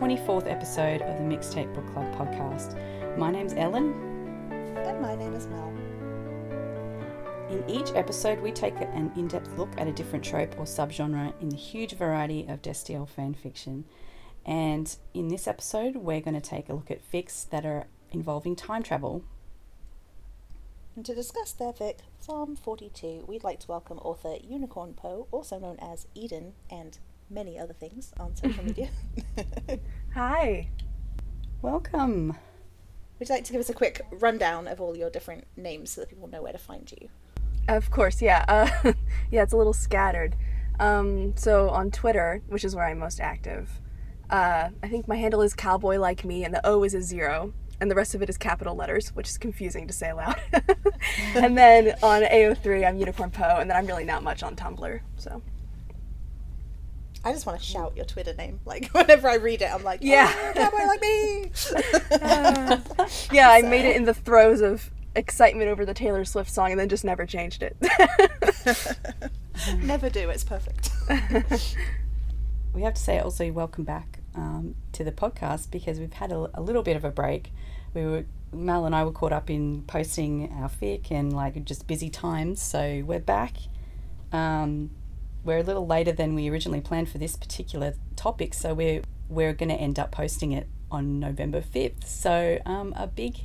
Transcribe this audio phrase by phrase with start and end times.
[0.00, 2.74] 24th episode of the Mixtape Book Club podcast.
[3.18, 3.92] My name's Ellen.
[4.78, 5.68] And my name is Mal.
[7.50, 11.34] In each episode, we take an in depth look at a different trope or subgenre
[11.42, 13.84] in the huge variety of Destiel fan fiction.
[14.46, 18.56] And in this episode, we're going to take a look at fics that are involving
[18.56, 19.22] time travel.
[20.96, 25.58] And to discuss their fic, Psalm 40:2, we'd like to welcome author Unicorn Poe, also
[25.58, 26.98] known as Eden, and
[27.30, 28.88] many other things on social media.
[30.14, 30.68] Hi.
[31.62, 32.36] Welcome.
[33.18, 36.00] Would you like to give us a quick rundown of all your different names so
[36.00, 37.08] that people know where to find you?
[37.68, 38.44] Of course, yeah.
[38.84, 38.92] Uh,
[39.30, 40.34] yeah, it's a little scattered.
[40.80, 43.80] Um, so on Twitter, which is where I'm most active,
[44.30, 47.52] uh, I think my handle is cowboy like me, and the O is a zero,
[47.80, 50.40] and the rest of it is capital letters, which is confusing to say aloud.
[51.34, 55.00] and then on AO3, I'm Unicorn Poe, and then I'm really not much on Tumblr.
[55.16, 55.42] So
[57.24, 58.60] I just want to shout your Twitter name.
[58.64, 60.32] Like whenever I read it, I'm like, Yeah.
[60.34, 61.50] oh, cowboy like me.
[63.36, 66.78] yeah, I made it in the throes of excitement over the Taylor Swift song, and
[66.80, 67.76] then just never changed it.
[69.82, 70.30] Never do.
[70.30, 70.90] It's perfect.
[72.72, 76.48] We have to say also welcome back um, to the podcast because we've had a,
[76.54, 77.52] a little bit of a break.
[77.94, 81.88] We were Mal and I were caught up in posting our fic and like just
[81.88, 83.56] busy times, so we're back.
[84.32, 84.90] Um,
[85.44, 89.52] we're a little later than we originally planned for this particular topic, so we're we're
[89.52, 92.06] going to end up posting it on November fifth.
[92.06, 93.36] So um, a big,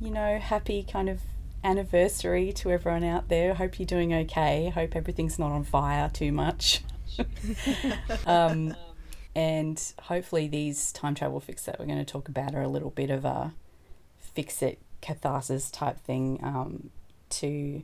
[0.00, 1.20] you know, happy kind of
[1.62, 3.54] anniversary to everyone out there.
[3.54, 4.70] Hope you're doing okay.
[4.70, 6.82] Hope everything's not on fire too much.
[8.26, 8.74] um,
[9.34, 12.90] and hopefully these time travel fics that we're going to talk about are a little
[12.90, 13.52] bit of a
[14.18, 16.90] fix it catharsis type thing um,
[17.30, 17.82] to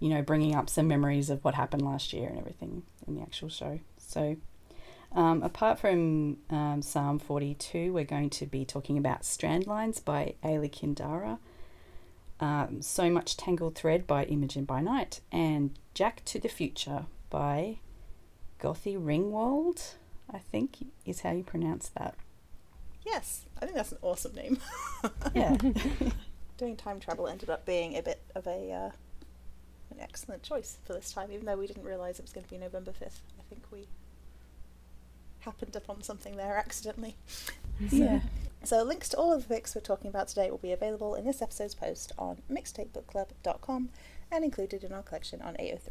[0.00, 3.22] you know bringing up some memories of what happened last year and everything in the
[3.22, 4.36] actual show so
[5.12, 10.70] um, apart from um, psalm 40:2 we're going to be talking about strandlines by Aeli
[10.70, 11.38] Kindara
[12.40, 17.78] um, so much tangled thread by imogen by night and jack to the future by
[18.60, 19.94] Gothy Ringwald,
[20.32, 22.14] I think is how you pronounce that.
[23.04, 24.58] yes, I think that's an awesome name.
[25.34, 25.56] Yeah.
[26.56, 28.90] Doing time travel ended up being a bit of a uh,
[29.94, 32.50] an excellent choice for this time, even though we didn't realise it was going to
[32.50, 33.22] be November fifth.
[33.38, 33.86] I think we
[35.40, 37.16] happened upon something there accidentally.
[37.90, 38.20] yeah.
[38.64, 41.26] So links to all of the fics we're talking about today will be available in
[41.26, 43.90] this episode's post on mixtapebookclub.com
[44.32, 45.88] and included in our collection on AO3.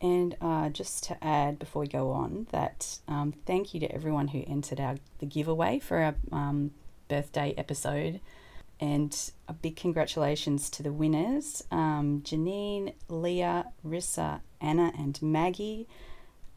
[0.00, 4.28] And uh, just to add before we go on, that um, thank you to everyone
[4.28, 6.72] who entered our the giveaway for our um,
[7.08, 8.20] birthday episode,
[8.80, 15.86] and a big congratulations to the winners: um, Jeannine, Leah, Rissa, Ana, and Maggie.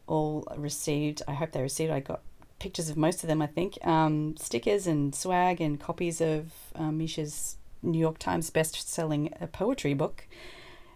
[0.07, 1.21] All received.
[1.27, 1.91] I hope they received.
[1.91, 2.21] I got
[2.59, 3.41] pictures of most of them.
[3.41, 9.33] I think um, stickers and swag and copies of um, Misha's New York Times best-selling
[9.39, 10.25] uh, poetry book.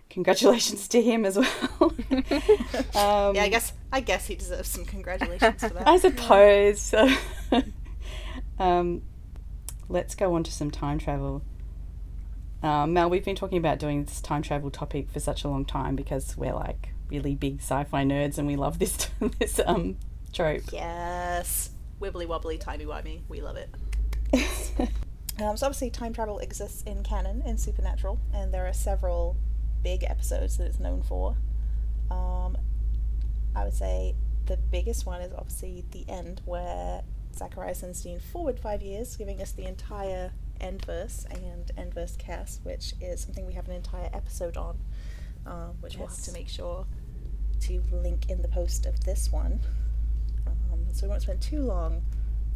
[0.09, 1.93] Congratulations to him as well.
[2.95, 5.87] um, yeah, I guess I guess he deserves some congratulations for that.
[5.87, 6.81] I suppose.
[6.81, 7.07] So,
[8.59, 9.03] um,
[9.91, 11.43] let's go on to some time travel.
[12.63, 15.65] Um, Mal, we've been talking about doing this time travel topic for such a long
[15.65, 19.09] time because we're like really big sci-fi nerds and we love this
[19.39, 19.97] this um
[20.33, 20.63] trope.
[20.71, 23.69] Yes, wibbly wobbly, timey wimey, we love it.
[25.41, 29.37] Um, so obviously, time travel exists in canon in Supernatural, and there are several
[29.81, 31.35] big episodes that it's known for.
[32.11, 32.57] Um,
[33.55, 34.15] I would say
[34.45, 37.01] the biggest one is obviously the end, where
[37.35, 42.93] Zachariah sends Dean forward five years, giving us the entire Endverse and Endverse cast, which
[43.01, 44.77] is something we have an entire episode on,
[45.45, 46.85] um, which we'll have to make sure
[47.61, 49.59] to link in the post of this one.
[50.47, 52.03] Um, so we won't spend too long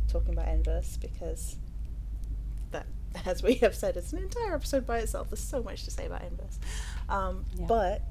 [0.07, 1.57] talking about Endverse because
[2.71, 2.85] that,
[3.25, 5.29] as we have said, it's an entire episode by itself.
[5.29, 6.57] There's so much to say about Endverse.
[7.09, 7.65] Um, Yeah.
[7.67, 8.01] But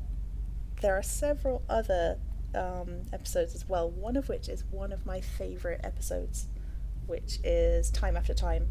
[0.80, 2.18] there are several other
[2.54, 6.46] um, episodes as well, one of which is one of my favorite episodes,
[7.06, 8.66] which is Time After Time,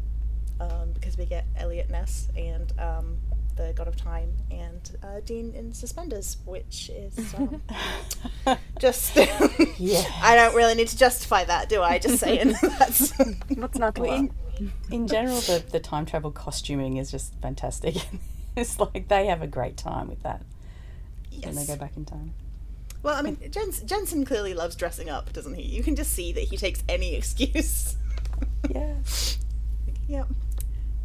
[0.60, 3.18] um, because we get Eliot Ness and um,
[3.56, 7.62] the God of Time and uh, Dean in suspenders, which is um,
[8.78, 9.16] just.
[9.78, 10.04] Yeah.
[10.22, 11.98] I don't really need to justify that, do I?
[11.98, 12.54] Just saying.
[12.62, 13.12] That's.
[13.54, 14.12] What's not Well,
[14.58, 17.96] in, in general, the, the time travel costuming is just fantastic.
[18.56, 20.42] it's like they have a great time with that
[21.42, 22.34] when they go back in time.
[23.02, 25.62] Well, I mean, Jens- Jensen clearly loves dressing up, doesn't he?
[25.62, 27.96] You can just see that he takes any excuse.
[28.70, 28.94] Yeah.
[30.08, 30.28] yep.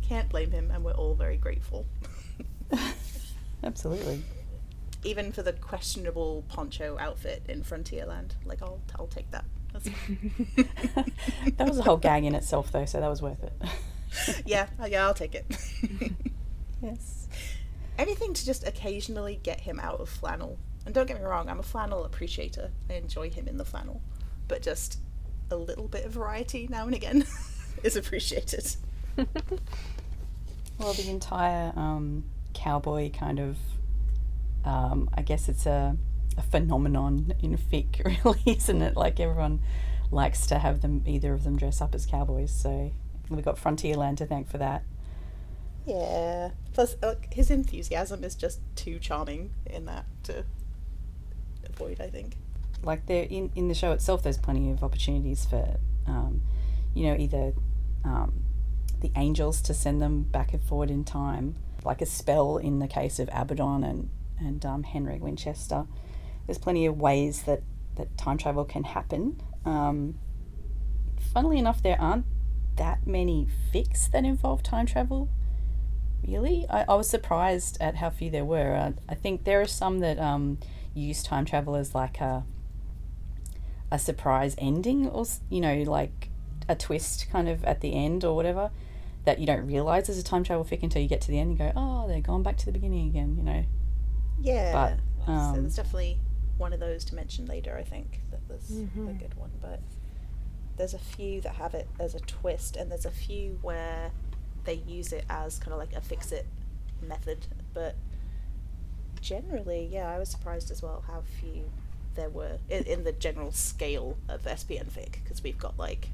[0.01, 1.85] Can't blame him, and we're all very grateful.
[3.63, 4.23] Absolutely.
[5.03, 8.31] Even for the questionable poncho outfit in Frontierland.
[8.45, 10.31] Like, I'll, I'll take that That's fine.
[11.57, 13.53] that was a whole gang in itself, though, so that was worth it.
[14.45, 15.45] yeah, uh, yeah, I'll take it.
[16.81, 17.27] yes.
[17.97, 20.57] Anything to just occasionally get him out of flannel.
[20.85, 22.71] And don't get me wrong, I'm a flannel appreciator.
[22.89, 24.01] I enjoy him in the flannel.
[24.47, 25.00] But just
[25.51, 27.25] a little bit of variety now and again
[27.83, 28.75] is appreciated.
[30.79, 32.23] Well, the entire um,
[32.53, 33.57] cowboy kind of,
[34.63, 35.97] um, I guess it's a,
[36.37, 38.95] a phenomenon in fic, really, isn't it?
[38.95, 39.59] Like everyone
[40.09, 42.51] likes to have them, either of them dress up as cowboys.
[42.51, 42.93] So
[43.29, 44.83] we've got Frontierland to thank for that.
[45.85, 46.51] Yeah.
[46.71, 50.45] Plus, uh, his enthusiasm is just too charming in that to
[51.65, 52.37] avoid, I think.
[52.81, 55.77] Like there in in the show itself, there's plenty of opportunities for,
[56.07, 56.41] um,
[56.93, 57.51] you know, either
[58.04, 58.44] um,
[59.01, 62.88] the angels to send them back and forward in time, like a spell in the
[62.88, 64.10] case of Abaddon and
[64.40, 65.86] and um, Henry Winchester.
[66.46, 67.62] There's plenty of ways that
[67.96, 69.42] that time travel can happen.
[69.66, 70.18] Um,
[71.34, 72.25] funnily enough, there aren't
[72.78, 75.30] that many fics that involve time travel.
[76.25, 78.75] Really, I, I was surprised at how few there were.
[78.75, 80.57] I, I think there are some that um,
[80.94, 82.44] use time travel as like a
[83.92, 86.28] a surprise ending, or you know, like
[86.69, 88.71] a twist kind of at the end or whatever
[89.25, 91.50] that you don't realize is a time travel fic until you get to the end
[91.50, 93.36] and go, oh, they're going back to the beginning again.
[93.38, 93.66] You know,
[94.39, 94.71] Yeah.
[94.71, 96.18] But, so um, there's definitely
[96.57, 99.19] one of those to mention later, I think, that there's a Mhm.
[99.19, 99.51] good one.
[99.62, 99.81] But
[100.77, 104.12] there's a few that have it as a twist, and there's a few where
[104.63, 106.45] they use it as kind of like a fix it
[107.01, 107.48] method.
[107.74, 107.95] But
[109.22, 111.69] generally, yeah, I was surprised as well how few
[112.15, 116.10] there were in, in the general scale of SPN fic, because we've got like.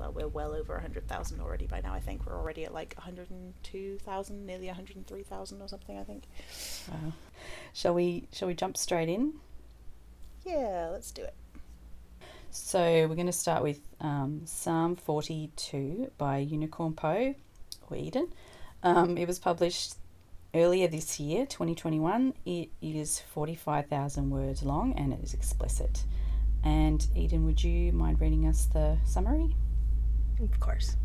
[0.00, 2.24] Well, we're well over 100,000 already by now, I think.
[2.24, 6.24] We're already at like 102,000, nearly 103,000 or something, I think.
[6.90, 7.12] wow.
[7.74, 8.26] Shall we?
[8.32, 9.34] Shall we jump straight in?
[10.42, 11.34] Yeah, let's do it.
[12.50, 17.34] So we're going to start with um, Psalm 40:2 by Unicorn Poe
[17.90, 18.32] or Eden.
[18.82, 19.96] Um, it was published
[20.54, 22.32] earlier this year, 2021.
[22.46, 26.04] It is 45,000 words long and it is explicit.
[26.64, 29.54] And Eden, would you mind reading us the summary?
[30.42, 30.96] Of course.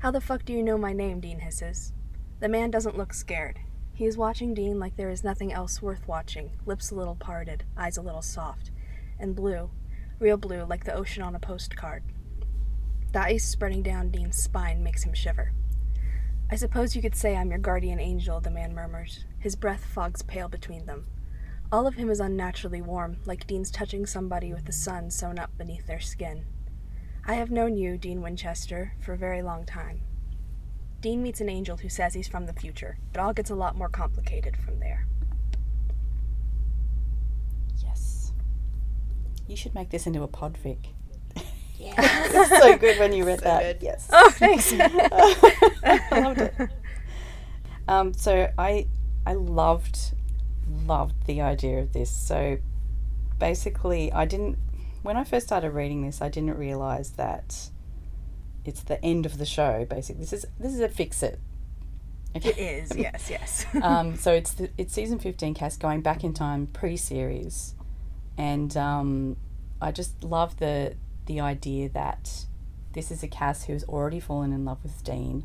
[0.00, 1.20] How the fuck do you know my name?
[1.20, 1.92] Dean hisses.
[2.40, 3.60] The man doesn't look scared.
[3.94, 7.64] He is watching Dean like there is nothing else worth watching, lips a little parted,
[7.78, 8.70] eyes a little soft,
[9.18, 9.70] and blue,
[10.18, 12.02] real blue like the ocean on a postcard.
[13.12, 15.52] The ice spreading down Dean's spine makes him shiver.
[16.50, 19.24] I suppose you could say I'm your guardian angel, the man murmurs.
[19.38, 21.06] His breath fogs pale between them.
[21.72, 25.56] All of him is unnaturally warm, like Dean's touching somebody with the sun sewn up
[25.56, 26.44] beneath their skin.
[27.26, 30.00] I have known you, Dean Winchester, for a very long time.
[31.00, 32.98] Dean meets an angel who says he's from the future.
[33.12, 35.06] It all gets a lot more complicated from there.
[37.82, 38.32] Yes.
[39.46, 40.78] You should make this into a podfic.
[41.78, 41.94] Yeah.
[42.32, 43.62] It's so good when you read So that.
[43.80, 43.82] good.
[43.84, 44.08] Yes.
[44.12, 44.72] Oh, thanks.
[44.78, 46.54] I loved it.
[47.88, 48.86] Um, so I
[49.26, 50.12] I loved
[50.86, 52.10] loved the idea of this.
[52.10, 52.58] So
[53.38, 54.58] basically, I didn't
[55.06, 57.70] when I first started reading this, I didn't realize that
[58.64, 59.86] it's the end of the show.
[59.88, 61.38] Basically, this is this is a fix it.
[62.34, 63.66] it is, yes, yes.
[63.82, 67.74] um, so it's the, it's season fifteen Cass going back in time pre series,
[68.36, 69.36] and um,
[69.80, 70.96] I just love the
[71.26, 72.46] the idea that
[72.92, 75.44] this is a Cass who's already fallen in love with Dean,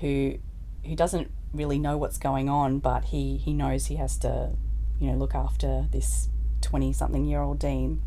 [0.00, 0.38] who
[0.84, 4.52] who doesn't really know what's going on, but he he knows he has to,
[5.00, 6.28] you know, look after this
[6.60, 8.00] twenty something year old Dean,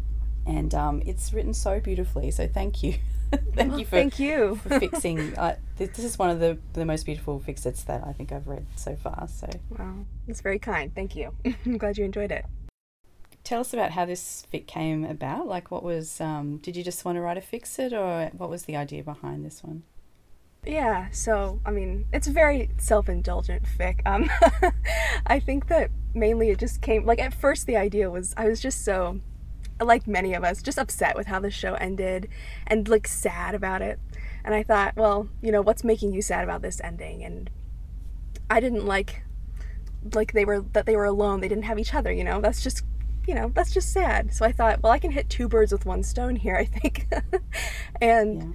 [0.49, 2.31] and um, it's written so beautifully.
[2.31, 2.95] So thank you,
[3.55, 4.55] thank Well, you for thank you.
[4.63, 5.37] for fixing.
[5.37, 8.65] Uh, this, is one of the the most beautiful fixits that I think I've read
[8.75, 9.27] so far.
[9.29, 9.93] So Wow,
[10.27, 10.93] that's very kind.
[10.93, 11.33] Thank you.
[11.65, 12.45] I'm glad you enjoyed it.
[13.43, 15.47] tell us about how this fic came about.
[15.47, 16.19] Like, what was?
[16.19, 19.03] Um, did you just want to write a fix it, or what was the idea
[19.03, 19.83] behind this one?
[20.65, 24.01] Yeah, so I mean, it's a very self-indulgent fic.
[24.05, 24.29] Um,
[25.25, 28.59] I think that mainly it just came like at first the idea was I was
[28.59, 29.21] just so,
[29.79, 32.29] like many of us, just upset with how the show ended,
[32.67, 33.99] and like sad about it.
[34.43, 37.23] And I thought, well, you know, what's making you sad about this ending?
[37.23, 37.49] And
[38.49, 39.23] I didn't like,
[40.13, 41.41] like they were that they were alone.
[41.41, 42.11] They didn't have each other.
[42.11, 42.83] You know, that's just,
[43.27, 44.33] you know, that's just sad.
[44.33, 46.55] So I thought, well, I can hit two birds with one stone here.
[46.55, 47.07] I think,
[48.01, 48.49] and Yeah.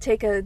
[0.00, 0.44] take a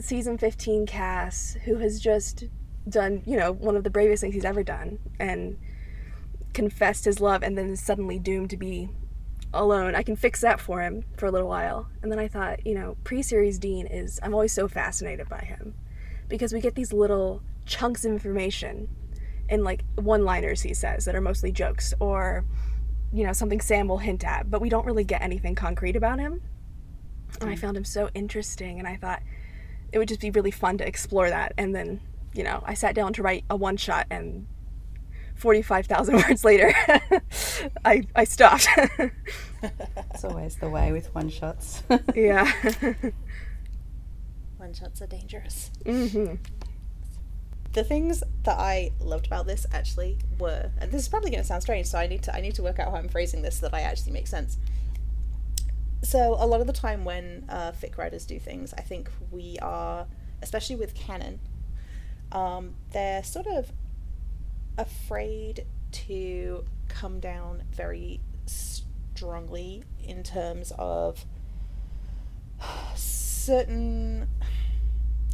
[0.00, 2.44] season 15 Cass who has just
[2.88, 5.56] done, you know, one of the bravest things he's ever done and
[6.52, 8.88] confessed his love and then is suddenly doomed to be
[9.54, 9.94] alone.
[9.94, 11.88] I can fix that for him for a little while.
[12.02, 15.40] And then I thought, you know, pre series Dean is, I'm always so fascinated by
[15.40, 15.74] him
[16.28, 18.88] because we get these little chunks of information
[19.48, 22.44] in like one liners he says that are mostly jokes or
[23.12, 26.18] you know, something Sam will hint at, but we don't really get anything concrete about
[26.18, 26.40] him.
[27.40, 27.58] And I mm.
[27.58, 29.22] found him so interesting, and I thought
[29.92, 31.52] it would just be really fun to explore that.
[31.58, 32.00] And then,
[32.32, 34.46] you know, I sat down to write a one shot, and
[35.42, 36.72] 45,000 words later,
[37.84, 38.68] I, I stopped.
[40.12, 41.84] It's always the way with one shots.
[42.16, 42.50] yeah.
[44.56, 45.70] One shots are dangerous.
[45.86, 46.34] hmm
[47.72, 51.46] The things that I loved about this actually were, and this is probably going to
[51.46, 53.58] sound strange, so I need to I need to work out how I'm phrasing this
[53.58, 54.58] so that I actually make sense.
[56.02, 59.58] So a lot of the time when uh, fic writers do things, I think we
[59.62, 60.06] are,
[60.42, 61.38] especially with canon,
[62.32, 63.70] um, they're sort of
[64.78, 71.24] afraid to come down very strongly in terms of
[72.94, 74.28] certain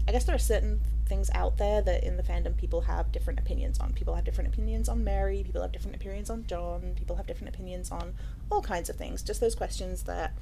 [0.07, 3.39] I guess there are certain things out there that in the fandom people have different
[3.39, 3.93] opinions on.
[3.93, 7.55] People have different opinions on Mary, people have different opinions on John, people have different
[7.55, 8.15] opinions on
[8.51, 9.23] all kinds of things.
[9.23, 10.33] Just those questions that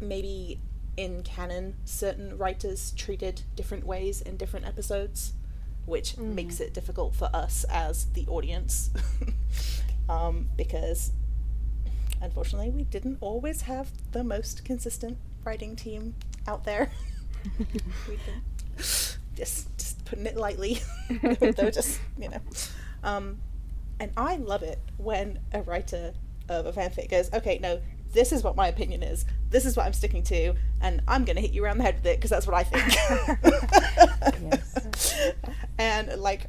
[0.00, 0.60] maybe
[0.98, 5.32] in canon certain writers treated different ways in different episodes,
[5.88, 8.90] which makes it difficult for us as the audience.
[10.08, 11.12] um, because
[12.20, 16.14] unfortunately we didn't always have the most consistent writing team
[16.46, 16.90] out there.
[18.76, 19.18] just
[19.78, 20.80] just putting it lightly.
[21.22, 22.40] Though just you know.
[23.02, 23.38] Um,
[24.00, 26.12] and I love it when a writer
[26.48, 27.80] of a fanfic goes, okay, no,
[28.12, 29.24] this is what my opinion is.
[29.50, 32.06] This is what I'm sticking to, and I'm gonna hit you around the head with
[32.06, 32.94] it because that's what I think.
[34.40, 34.77] Yes.
[35.78, 36.46] and like,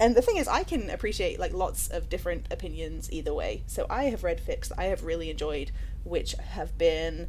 [0.00, 3.64] and the thing is, I can appreciate like lots of different opinions either way.
[3.66, 5.72] So I have read that I have really enjoyed,
[6.04, 7.28] which have been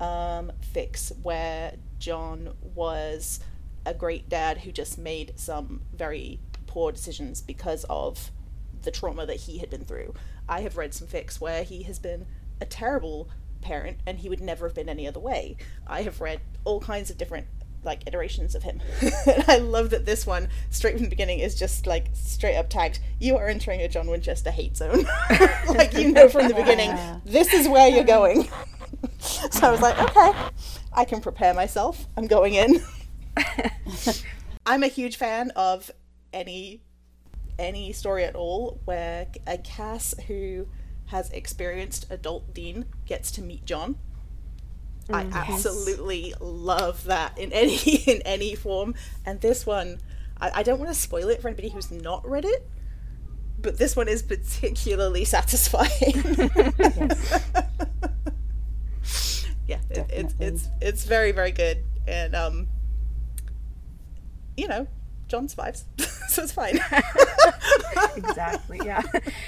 [0.00, 3.40] um, fics where John was
[3.84, 8.30] a great dad who just made some very poor decisions because of
[8.82, 10.14] the trauma that he had been through.
[10.48, 12.26] I have read some fics where he has been
[12.60, 13.28] a terrible
[13.60, 15.56] parent and he would never have been any other way.
[15.86, 17.46] I have read all kinds of different
[17.86, 18.80] like iterations of him.
[19.26, 22.68] and I love that this one, straight from the beginning, is just like straight up
[22.68, 25.06] tagged, you are entering a John Winchester hate zone.
[25.68, 27.20] like you know from the beginning, Yeah.
[27.24, 28.48] this is where you're going.
[29.18, 30.32] so I was like, okay,
[30.92, 32.06] I can prepare myself.
[32.16, 32.82] I'm going in.
[34.66, 35.90] I'm a huge fan of
[36.32, 36.82] any
[37.58, 40.66] any story at all where a Cass who
[41.06, 43.96] has experienced adult Dean gets to meet John.
[45.12, 48.94] I absolutely love that in any in any form.
[49.24, 49.98] And this one,
[50.40, 52.68] I, I don't want to spoil it for anybody who's not read it,
[53.58, 55.90] but this one is particularly satisfying.
[59.66, 62.68] yeah, it, it's it's it's very very good, and um,
[64.56, 64.86] you know,
[65.28, 65.84] John survives,
[66.28, 66.78] so it's fine.
[68.16, 68.80] exactly.
[68.84, 69.02] Yeah.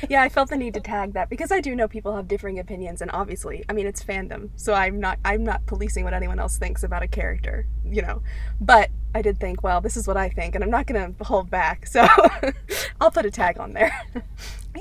[0.08, 2.58] Yeah, I felt the need to tag that because I do know people have differing
[2.58, 4.50] opinions and obviously, I mean, it's fandom.
[4.56, 8.22] So I'm not I'm not policing what anyone else thinks about a character, you know.
[8.60, 11.24] But I did think, well, this is what I think and I'm not going to
[11.24, 11.86] hold back.
[11.86, 12.06] So
[13.00, 13.92] I'll put a tag on there.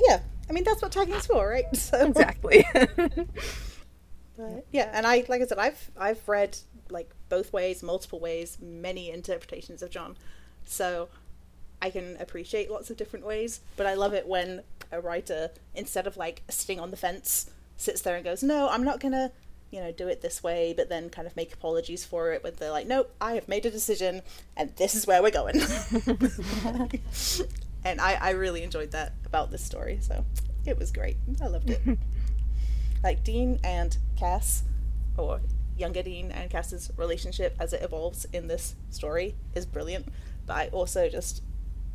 [0.08, 1.74] yeah, I mean that's what tagging's for, right?
[1.76, 2.66] So exactly.
[4.38, 6.56] But yeah, and I like I said, I've I've read
[6.90, 10.16] like both ways, multiple ways, many interpretations of John,
[10.70, 11.08] so
[11.80, 13.60] I can appreciate lots of different ways.
[13.76, 18.00] But I love it when a writer, instead of like sitting on the fence, sits
[18.02, 19.32] there and goes, "No, I'm not gonna."
[19.70, 22.42] You know, do it this way, but then kind of make apologies for it.
[22.42, 24.22] But they're like, "Nope, I have made a decision,
[24.56, 25.60] and this is where we're going."
[27.84, 29.98] and I, I really enjoyed that about this story.
[30.00, 30.24] So
[30.64, 31.18] it was great.
[31.42, 31.82] I loved it.
[33.02, 34.62] like Dean and Cass,
[35.18, 35.40] or
[35.76, 40.06] younger Dean and Cass's relationship as it evolves in this story is brilliant.
[40.48, 41.42] But I also just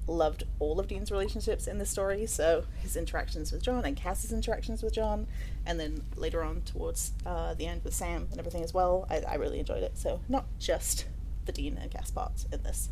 [0.08, 2.26] loved all of Dean's relationships in this story.
[2.26, 5.28] So his interactions with John and Cass's interactions with John,
[5.66, 9.06] and then later on towards uh, the end with Sam and everything as well.
[9.10, 9.98] I, I really enjoyed it.
[9.98, 11.08] So not just
[11.46, 12.90] the Dean and Cass parts in this.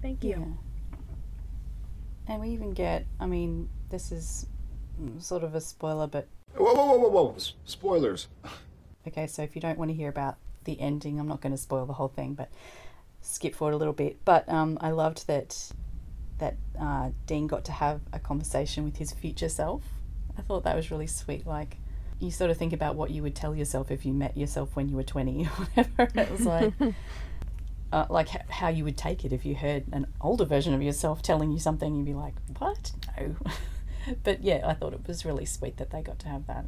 [0.00, 0.30] Thank you.
[0.30, 0.36] Yeah.
[0.38, 0.58] you.
[2.26, 4.46] And we even get, I mean, this is
[5.18, 7.34] sort of a spoiler, but Whoa, whoa, whoa, whoa, whoa.
[7.36, 8.28] S- Spoilers.
[9.08, 11.58] okay, so if you don't want to hear about the ending, I'm not going to
[11.58, 12.50] spoil the whole thing, but
[13.22, 14.18] skip forward a little bit.
[14.24, 15.72] But um, I loved that
[16.38, 19.84] that uh, Dean got to have a conversation with his future self.
[20.36, 21.46] I thought that was really sweet.
[21.46, 21.76] Like,
[22.18, 24.88] you sort of think about what you would tell yourself if you met yourself when
[24.88, 26.20] you were 20 or whatever.
[26.20, 26.72] It was like,
[27.92, 30.82] uh, like h- how you would take it if you heard an older version of
[30.82, 31.94] yourself telling you something.
[31.94, 32.92] You'd be like, what?
[33.16, 33.36] No.
[34.24, 36.64] but yeah, I thought it was really sweet that they got to have that.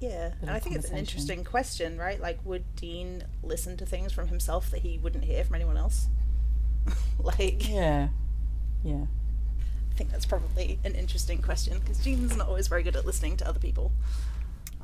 [0.00, 2.20] Yeah, and I think it's an interesting question, right?
[2.20, 6.06] Like, would Dean listen to things from himself that he wouldn't hear from anyone else?
[7.18, 8.08] like, Yeah.
[8.84, 9.06] Yeah.
[9.90, 13.36] I think that's probably an interesting question because Dean's not always very good at listening
[13.38, 13.90] to other people.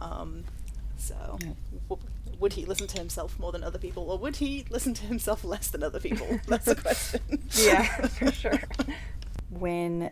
[0.00, 0.42] Um,
[0.96, 1.52] so, Yeah.
[1.88, 2.08] w-
[2.40, 5.44] would he listen to himself more than other people, or would he listen to himself
[5.44, 6.40] less than other people?
[6.48, 7.20] That's the question.
[7.52, 8.60] Yeah, for sure.
[9.50, 10.10] when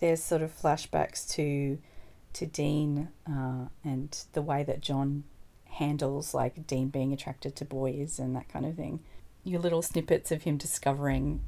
[0.00, 1.78] there's sort of flashbacks to
[2.34, 5.24] to Dean uh, and the way that John
[5.64, 9.00] handles like Dean being attracted to boys and that kind of thing.
[9.42, 11.40] Your little snippets of him discovering,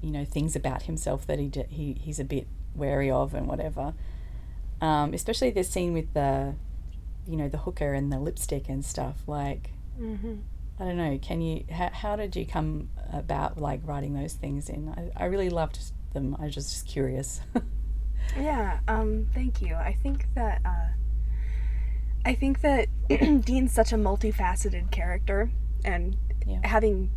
[0.00, 3.46] you know, things about himself that he d- he he's a bit wary of and
[3.46, 3.94] whatever.
[4.80, 6.54] Um, especially the scene with the,
[7.26, 9.22] you know, the hooker and the lipstick and stuff.
[9.26, 10.34] Like, hmm
[10.80, 11.18] I don't know.
[11.20, 11.64] Can you?
[11.70, 14.88] How, how did you come about like writing those things in?
[14.88, 15.78] I, I really loved
[16.12, 16.36] them.
[16.40, 17.40] I was just curious.
[18.38, 19.74] Yeah, um, thank you.
[19.74, 20.88] I think that uh,
[22.24, 22.88] I think that
[23.44, 25.50] Dean's such a multifaceted character,
[25.84, 26.60] and Yeah.
[26.64, 27.10] having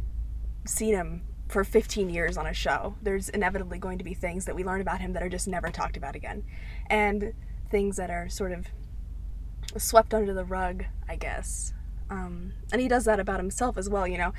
[0.66, 4.56] seen him for 15 years on a show, there's inevitably going to be things that
[4.56, 6.44] we learn about him that are just never talked about again,
[6.90, 7.34] and
[7.70, 8.68] things that are sort of
[9.78, 11.74] swept under the rug, I guess.
[12.10, 14.08] Um, and he does that about himself as well.
[14.08, 14.34] You know,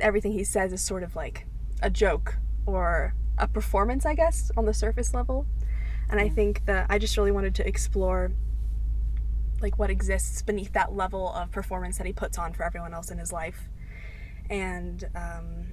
[0.00, 1.46] everything he says is sort of like
[1.82, 5.46] a joke or a performance, I guess, on the surface level.
[6.10, 8.32] And I think that I just really wanted to explore
[9.60, 13.10] like what exists beneath that level of performance that he puts on for everyone else
[13.10, 13.68] in his life.
[14.50, 15.72] And um,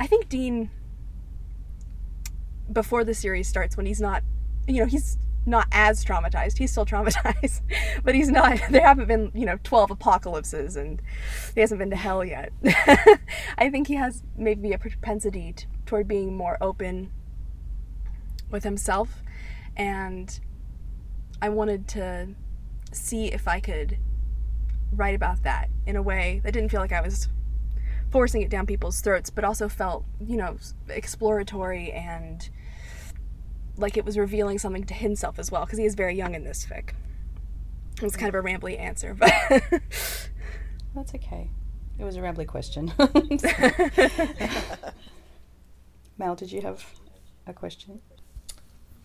[0.00, 0.70] I think Dean,
[2.72, 4.22] before the series starts, when he's not,
[4.66, 6.58] you know, he's not as traumatized.
[6.58, 7.60] He's still traumatized,
[8.04, 8.60] but he's not.
[8.70, 11.00] There haven't been, you know, 12 apocalypses and
[11.54, 12.52] he hasn't been to hell yet.
[13.58, 15.54] I think he has maybe a propensity
[15.86, 17.12] toward being more open
[18.50, 19.22] with himself.
[19.76, 20.38] And
[21.42, 22.28] I wanted to
[22.92, 23.98] see if I could
[24.92, 27.28] write about that in a way that didn't feel like I was
[28.10, 30.56] forcing it down people's throats, but also felt, you know,
[30.88, 32.48] exploratory and
[33.76, 36.44] like it was revealing something to himself as well, because he is very young in
[36.44, 36.90] this fic.
[37.96, 39.32] It was kind of a rambly answer, but
[40.94, 41.50] That's okay.
[41.98, 42.92] It was a rambly question.
[46.18, 46.86] Mal, did you have
[47.46, 48.00] a question?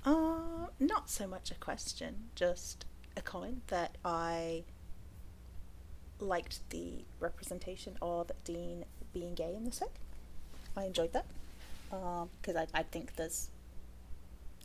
[0.06, 2.86] Uh, not so much a question, just
[3.16, 4.64] a comment that I
[6.20, 9.90] liked the representation of Dean being gay in this fic.
[10.76, 11.26] I enjoyed that
[11.90, 13.50] because I, I think there's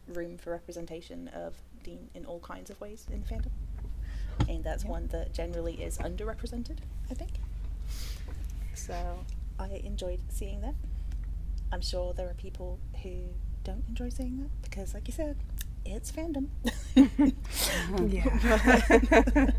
[0.08, 3.50] room for representation of Dean in all kinds of ways in the fandom,
[4.48, 4.90] and that's Yeah.
[4.90, 6.78] one that generally is underrepresented.
[7.10, 7.32] I think.
[8.74, 9.24] So
[9.58, 10.74] I enjoyed seeing that.
[11.72, 13.24] I'm sure there are people who
[13.66, 15.36] don't enjoy saying that because, like you said,
[15.84, 16.46] it's fandom.
[18.08, 19.50] yeah.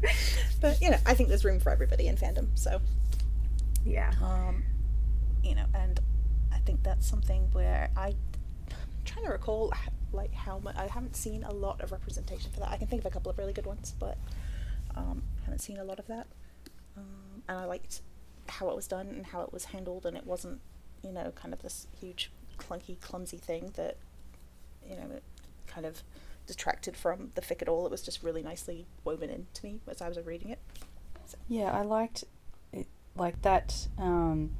[0.62, 2.48] but you know, I think there's room for everybody in fandom.
[2.56, 2.82] So,
[3.86, 4.12] yeah.
[4.22, 4.63] um,
[5.43, 6.00] you know, and
[6.54, 9.74] I think that's something where I, I'm trying to recall
[10.13, 12.72] like how much I haven't seen a lot of representation for that.
[12.72, 14.17] I can think of a couple of really good ones, but
[14.96, 16.28] um, haven't seen a lot of that.
[16.96, 18.02] Um, and I liked
[18.48, 20.62] how it was done and how it was handled, and it wasn't,
[21.04, 23.98] you know, kind of this huge, clunky, clumsy thing that,
[24.88, 25.24] you know, it
[25.67, 26.04] kind of
[26.46, 27.86] detracted from the fic at all.
[27.86, 30.60] It was just really nicely woven into me as I was reading it.
[31.48, 32.24] Yeah, I liked
[32.72, 33.88] it, like that.
[33.98, 34.52] Um,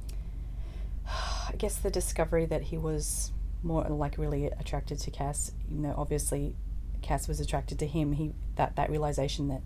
[1.06, 3.32] I guess the discovery that he was
[3.62, 5.52] more like really attracted to Cass.
[5.70, 6.56] You know, obviously,
[7.02, 8.12] Cass was attracted to him.
[8.12, 9.62] He that that realization that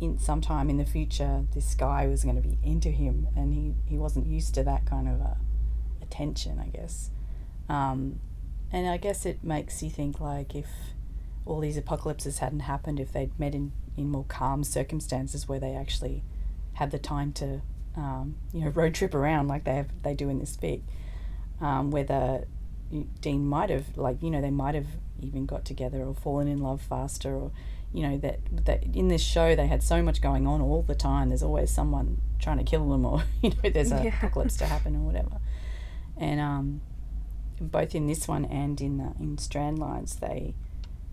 [0.00, 3.74] in sometime in the future this guy was going to be into him, and he
[3.86, 5.34] he wasn't used to that kind of uh,
[6.02, 6.58] attention.
[6.58, 7.10] I guess,
[7.68, 8.20] um,
[8.72, 10.66] and I guess it makes you think like if
[11.44, 15.74] all these apocalypses hadn't happened, if they'd met in in more calm circumstances where they
[15.74, 16.22] actually
[16.74, 17.62] had the time to
[17.96, 20.82] um, you know road trip around like they have, they do in this fic,
[21.60, 22.44] um, whether
[23.20, 24.86] Dean might have like you know they might have
[25.22, 27.50] even got together or fallen in love faster or
[27.94, 30.94] you know that that in this show they had so much going on all the
[30.94, 31.28] time.
[31.30, 34.14] There's always someone trying to kill them or you know there's an Yeah.
[34.18, 35.38] apocalypse to happen or whatever,
[36.18, 36.80] and um,
[37.60, 40.54] both in this one and in the, in Strandlines they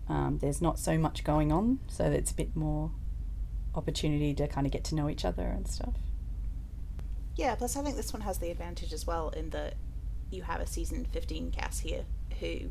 [0.08, 2.90] um, there's not so much going on, so it's a bit more
[3.74, 5.94] opportunity to kind of get to know each other and stuff.
[7.36, 9.74] Yeah, plus I think this one has the advantage as well in that
[10.30, 12.04] you have a season 15 Cass here
[12.40, 12.70] who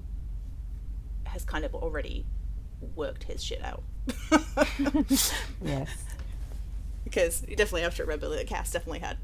[1.25, 2.25] has kind of already
[2.95, 3.83] worked his shit out.
[5.61, 5.89] Yes.
[7.03, 9.17] because you definitely have to remember that Cass definitely had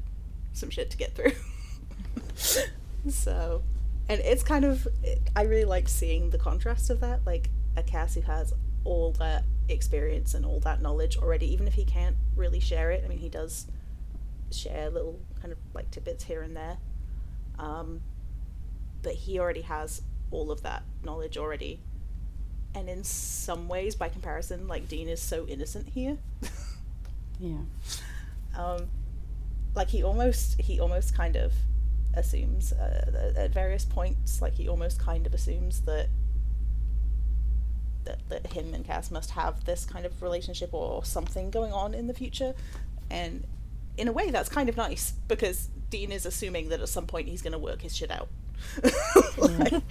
[0.52, 1.32] some shit to get through.
[3.10, 3.62] so,
[4.10, 4.88] and it's kind of,
[5.36, 7.24] I really like seeing the contrast of that.
[7.24, 11.74] Like a Cass who has all that experience and all that knowledge already, even if
[11.74, 13.04] he can't really share it.
[13.04, 13.68] I mean, he does
[14.50, 16.78] share little kind of like tidbits here and there.
[17.56, 18.00] Um,
[19.02, 21.78] but he already has all of that knowledge already.
[22.74, 26.18] And in some ways, by comparison, like Dean is so innocent here.
[27.38, 27.58] Yeah.
[28.58, 28.88] um,
[29.76, 31.52] like he almost he almost kind of
[32.14, 36.08] assumes uh, at various points like he almost kind of assumes that
[38.04, 41.94] that, that him and Cass must have this kind of relationship or something going on
[41.94, 42.54] in the future.
[43.10, 43.46] And
[43.96, 47.28] in a way that's kind of nice because Dean is assuming that at some point
[47.28, 48.28] he's going to work his shit out.
[49.38, 49.72] Like,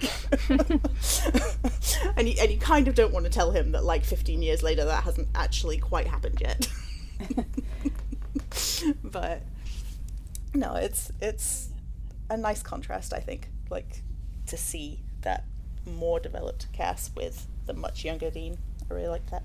[2.16, 4.62] and you, and you kind of don't want to tell him that like 15 years
[4.62, 6.68] later that hasn't actually quite happened yet.
[9.02, 9.42] But
[10.54, 11.69] no, it's it's
[12.30, 14.02] a nice contrast, I think, like
[14.46, 15.44] to see that
[15.84, 18.56] more developed Cass with the much younger Dean.
[18.90, 19.42] I really like that.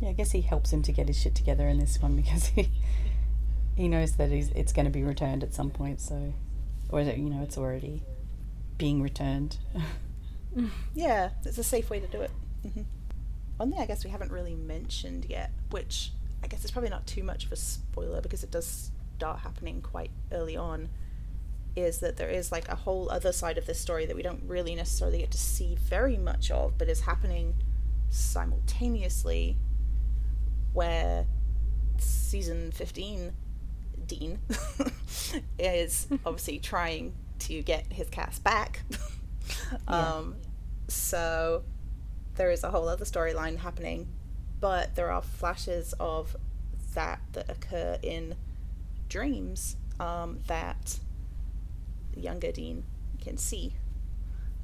[0.00, 2.46] Yeah, I guess he helps him to get his shit together in this one because
[2.46, 2.68] he
[3.74, 6.00] he knows that he's it's going to be returned at some point.
[6.00, 6.34] So,
[6.90, 8.02] or that you know it's already
[8.78, 9.58] being returned.
[10.94, 12.30] Yeah, it's a safe way to do it.
[12.62, 12.82] hmm
[13.58, 17.06] One thing I guess we haven't really mentioned yet, which I guess is probably not
[17.06, 20.88] too much of a spoiler because it does start happening quite early on,
[21.76, 24.42] is that there is like a whole other side of this story that we don't
[24.46, 27.54] really necessarily get to see very much of, but is happening
[28.08, 29.56] simultaneously
[30.72, 31.26] where
[31.98, 33.32] season 15
[34.06, 34.38] Dean
[35.58, 38.82] is obviously trying to get his Cass back.
[39.88, 40.36] um,
[40.88, 41.62] so
[42.36, 44.08] there is a whole other storyline happening,
[44.60, 46.36] but there are flashes of
[46.94, 48.34] that that occur in
[49.08, 50.98] dreams um, that
[52.20, 52.84] younger Dean
[53.20, 53.74] can see,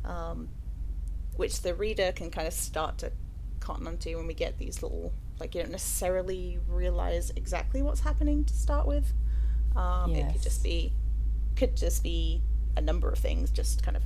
[0.05, 0.49] um,
[1.37, 3.13] which the reader can kind of start to
[3.61, 8.45] cotton onto when we get these little like you don't necessarily realize exactly what's happening
[8.45, 9.13] to start with.
[9.75, 10.93] Um, It could just be
[11.57, 12.43] could just be
[12.77, 14.03] a number of things, just kind of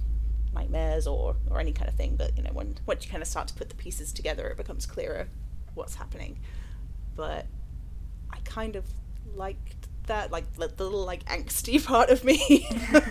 [0.54, 2.16] nightmares or or any kind of thing.
[2.16, 4.56] But you know, when once you kind of start to put the pieces together, it
[4.56, 5.28] becomes clearer
[5.74, 6.38] what's happening.
[7.14, 7.46] But
[8.30, 8.84] I kind of
[9.34, 12.36] liked that, like the the little like angsty part of me.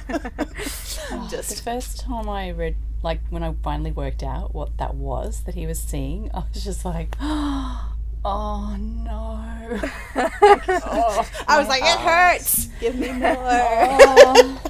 [0.08, 5.42] the just first time I read, like when I finally worked out what that was
[5.42, 9.80] that he was seeing, I was just like, oh no.
[10.16, 12.08] oh, I was like, it oh.
[12.08, 12.68] hurts.
[12.80, 13.36] Give me more.
[13.38, 14.62] Oh,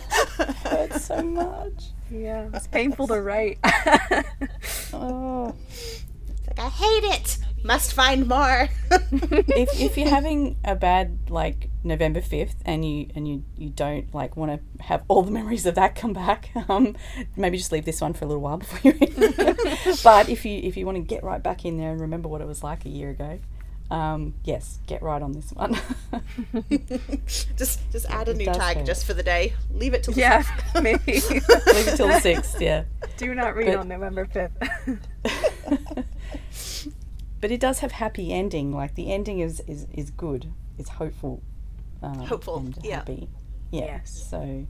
[0.63, 1.85] hurts so much.
[2.11, 3.57] Yeah, it's painful to write.
[4.93, 5.55] Oh.
[6.47, 7.37] like I hate it.
[7.65, 8.69] Must find more.
[8.91, 14.13] if if you're having a bad like November fifth and you and you you don't
[14.13, 16.95] like want to have all the memories of that come back, um,
[17.35, 19.13] maybe just leave this one for a little while before you read.
[19.17, 19.99] it.
[20.03, 22.39] but if you if you want to get right back in there and remember what
[22.39, 23.39] it was like a year ago,
[23.89, 25.75] um, yes, get right on this one.
[27.57, 28.85] just just add a It new tag hurt.
[28.85, 29.53] just for the day.
[29.73, 30.83] Leave it till the yeah, sixth.
[30.83, 31.13] maybe.
[31.13, 32.83] leave it till the sixth, yeah.
[33.17, 36.05] Do not read But- on November 5th.
[37.45, 38.71] But it does have happy ending.
[38.71, 40.51] Like the ending is is, is good.
[40.79, 41.43] It's hopeful.
[42.01, 42.95] Um, Hopeful, and yeah.
[42.95, 43.29] happy.
[43.69, 43.85] Yeah.
[43.85, 44.25] Yes.
[44.31, 44.65] So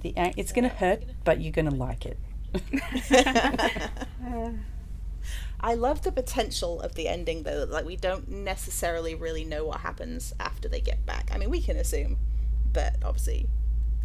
[0.00, 2.18] the a- it's gonna hurt, but you're gonna like it.
[5.60, 7.66] I love the potential of the ending though.
[7.68, 11.28] Like we don't necessarily really know what happens after they get back.
[11.30, 12.16] I mean, we can assume,
[12.72, 13.50] but obviously,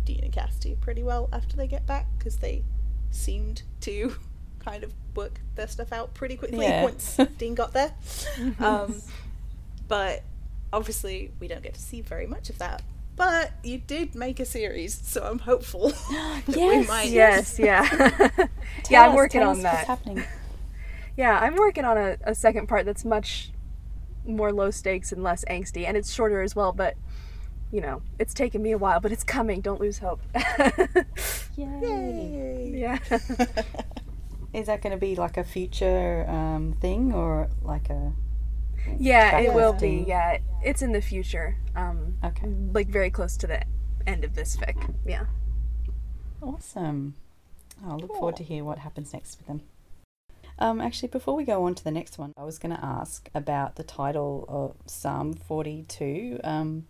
[0.03, 2.65] Dean and Cass do pretty well after they get back because they
[3.11, 4.17] seemed to
[4.67, 6.83] kind of work their stuff out pretty quickly Yeah.
[6.83, 7.93] once Dean got there.
[8.59, 9.01] Um,
[9.87, 10.23] but
[10.73, 12.81] obviously, we don't get to see very much of that.
[13.15, 17.09] But you did make a series, so I'm hopeful that we Yes, might.
[17.09, 17.87] yes, yeah.
[18.29, 18.47] Tell
[18.89, 19.73] yeah, I'm us- working tell on us that.
[19.73, 20.23] What's happening?
[21.15, 23.51] Yeah, I'm working on a, a second part that's much
[24.25, 26.95] more low stakes and less angsty, and it's shorter as well, but
[27.71, 29.61] you know, it's taken me a while, but it's coming.
[29.61, 30.21] Don't lose hope.
[31.57, 32.71] Yay.
[32.75, 32.97] yeah.
[34.53, 38.13] Is that going to be like a future um, thing or like a
[38.97, 40.05] Yeah, it will be.
[40.07, 41.57] Yeah, it's in the future.
[41.75, 42.47] Um, okay?
[42.71, 43.63] like very close to the
[44.05, 44.93] end of this fic.
[45.05, 45.25] Yeah.
[46.41, 47.15] Awesome.
[47.85, 49.61] I'll look forward to hear what happens next with them.
[50.59, 53.29] Um, actually, before we go on to the next one, I was going to ask
[53.35, 56.39] about the title of Psalm 40:2.
[56.43, 56.87] Um,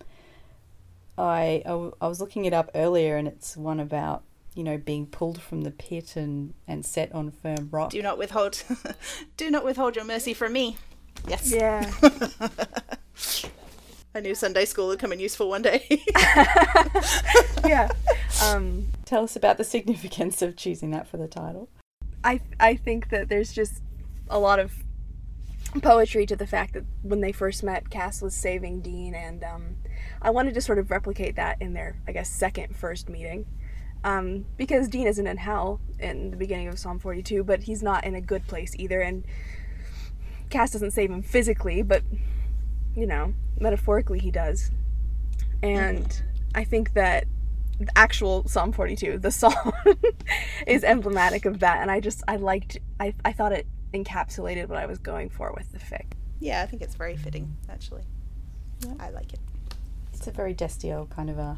[1.18, 4.24] I, I was looking it up earlier, and it's one about,
[4.58, 7.92] you know, being pulled from the pit and, and set on firm rock.
[7.92, 8.64] Do not withhold.
[9.38, 10.78] do not withhold your mercy from me.
[11.28, 11.52] Yes.
[11.52, 11.92] Yeah.
[14.16, 15.86] I knew Sunday school would come in useful one day.
[17.66, 17.90] yeah.
[18.44, 21.70] Um, Tell us about the significance of choosing that for the title.
[22.24, 23.84] I I think that there's just
[24.28, 24.74] a lot of
[25.82, 29.76] poetry to the fact that when they first met, Cass was saving Dean, and um,
[30.22, 33.46] I wanted to sort of replicate that in their, I guess, second first meeting.
[34.08, 38.06] Um, because Dean isn't in hell in the beginning of Psalm 40:2, but he's not
[38.06, 39.02] in a good place either.
[39.02, 39.26] And
[40.50, 42.04] Cass doesn't save him physically, but,
[42.96, 44.72] you know, metaphorically he does.
[45.62, 46.24] And
[46.56, 47.26] I think that
[47.82, 49.74] the actual Psalm 40:2, the song,
[50.68, 51.82] is emblematic of that.
[51.82, 55.52] And I just, I liked, I, I thought it encapsulated what I was going for
[55.52, 56.14] with the fic.
[56.40, 58.04] Yeah, I think it's very fitting, actually.
[59.02, 59.40] I like it.
[60.14, 61.58] It's a very Destiel kind of a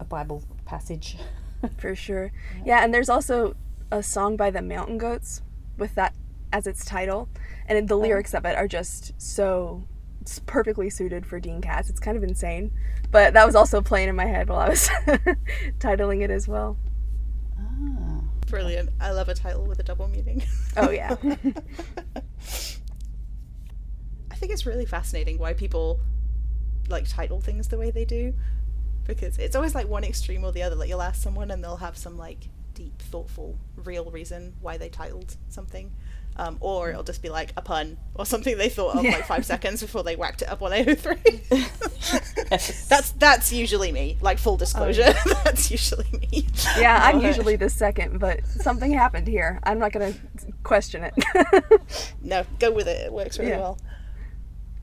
[0.00, 1.16] a Bible passage.
[1.78, 2.32] For sure.
[2.64, 3.56] Yeah, and there's also
[3.90, 5.42] a song by the Mountain Goats
[5.76, 6.14] with that
[6.52, 7.28] as its title.
[7.66, 9.84] And the lyrics of it are just so
[10.20, 11.88] it's perfectly suited for Dean Cass.
[11.90, 12.70] It's kind of insane.
[13.10, 14.88] But that was also playing in my head while I was
[15.78, 16.76] titling it as well.
[17.58, 18.20] ah.
[18.46, 18.90] Brilliant.
[19.00, 20.42] I love a title with a double meaning.
[20.76, 21.16] Oh, yeah.
[24.30, 26.00] I think it's really fascinating why people
[26.88, 28.32] like title things the way they do
[29.08, 30.76] because it's always like one extreme or the other.
[30.76, 34.88] Like you'll ask someone and they'll have some like deep, thoughtful, real reason why they
[34.88, 35.90] titled something.
[36.36, 39.44] Um, or it'll just be like a pun or something they thought of like five
[39.52, 41.18] seconds before they whacked it up on AO3.
[42.88, 44.16] That's that's usually me.
[44.20, 45.12] Like full disclosure,
[45.44, 46.46] that's usually me.
[46.78, 49.58] Yeah, I'm usually the second, but something happened here.
[49.64, 50.18] I'm not going to
[50.62, 51.14] question it.
[52.22, 53.06] No, go with it.
[53.06, 53.58] It works really Yeah.
[53.58, 53.78] well.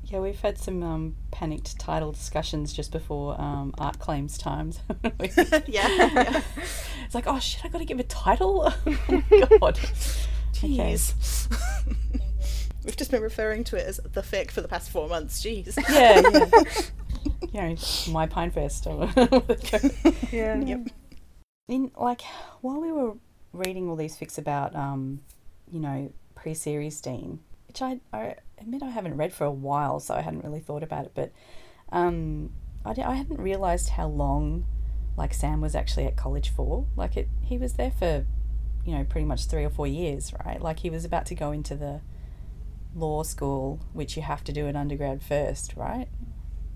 [0.07, 4.79] Yeah, we've had some um, panicked title discussions just before um, art claims times.
[5.67, 5.87] Yeah.
[5.87, 6.41] yeah.
[7.05, 8.71] it's like, oh shit, I got to give a title.
[8.85, 9.23] oh my
[9.59, 9.79] god.
[9.79, 10.77] Okay.
[10.77, 11.49] Jeez.
[12.83, 15.43] We've just been referring to it as the fic for the past four months.
[15.43, 15.75] Jeez.
[15.89, 16.21] Yeah,
[17.51, 17.69] yeah.
[17.69, 19.09] you know, my Pine Fest or
[20.31, 20.55] yeah.
[20.55, 20.87] Yep.
[21.67, 22.21] in like
[22.61, 23.13] while we were
[23.53, 25.21] reading all these fics about um,
[25.71, 27.39] you know, pre-series Dean,
[27.75, 30.83] which I, I admit I haven't read for a while, so I hadn't really thought
[30.83, 31.31] about it, but
[31.91, 32.51] um,
[32.85, 34.65] I, I hadn't realized how long
[35.17, 36.87] like Sam was actually at college for.
[36.95, 38.25] Like it, he was there for,
[38.85, 40.61] you know, pretty much three or four years, right?
[40.61, 42.01] Like he was about to go into the
[42.95, 46.07] law school, which you have to do an undergrad first, right?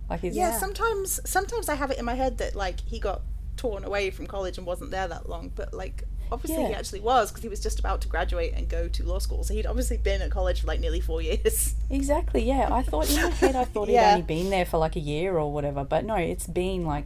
[0.09, 3.21] Like he's Yeah, sometimes sometimes I have it in my head that like he got
[3.55, 7.31] torn away from college and wasn't there that long, but like obviously he actually was
[7.31, 9.43] because he was just about to graduate and go to law school.
[9.43, 11.75] So he'd obviously been at college for like nearly four years.
[11.91, 12.69] Exactly, yeah.
[12.71, 15.37] I thought in my head I thought he'd only been there for like a year
[15.37, 17.05] or whatever, but no, it's been like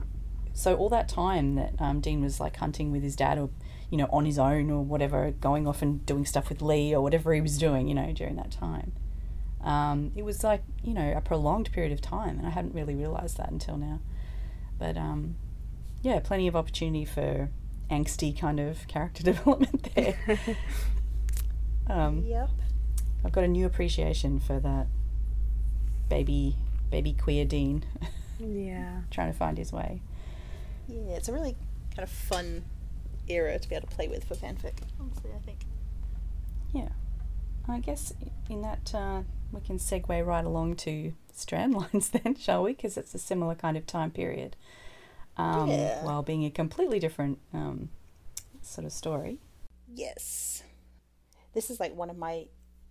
[0.53, 3.49] so all that time that um, Dean was like hunting with his dad or
[3.89, 7.01] you know on his own or whatever, going off and doing stuff with Lee or
[7.01, 8.91] whatever he was doing, you know, during that time.
[9.63, 12.95] Um, it was like you know a prolonged period of time, and I hadn't really
[12.95, 14.01] realized that until now.
[14.77, 15.35] But um,
[16.01, 17.49] yeah, plenty of opportunity for
[17.89, 20.17] angsty kind of character development there.
[21.89, 22.49] um, Yep.
[23.25, 24.87] I've got a new appreciation for that
[26.09, 26.55] baby
[26.91, 27.83] baby queer Dean
[28.39, 29.01] Yeah.
[29.11, 30.01] trying to find his way.
[30.87, 31.55] Yeah, it's a really
[31.95, 32.63] kind of fun
[33.27, 34.73] era to be able to play with for fanfic.
[34.99, 35.59] Honestly, I think.
[36.73, 36.89] Yeah.
[37.67, 38.13] I guess
[38.49, 39.21] in that uh,
[39.53, 42.73] we can segue right along to Strandlines then, shall we?
[42.73, 44.55] Because it's a similar kind of time period.
[45.37, 46.03] Um, Yeah.
[46.03, 47.89] While being a completely different um,
[48.61, 49.39] sort of story.
[49.93, 50.63] Yes.
[51.53, 52.47] This is like one of my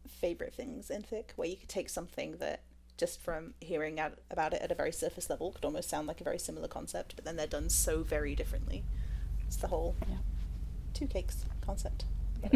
[0.09, 2.61] favorite things in fic, where you could take something that
[2.96, 6.20] just from hearing out about it at a very surface level could almost sound like
[6.20, 8.85] a very similar concept, but then they're done so very differently.
[9.46, 10.18] It's the whole Yeah.
[10.94, 12.05] two cakes concept.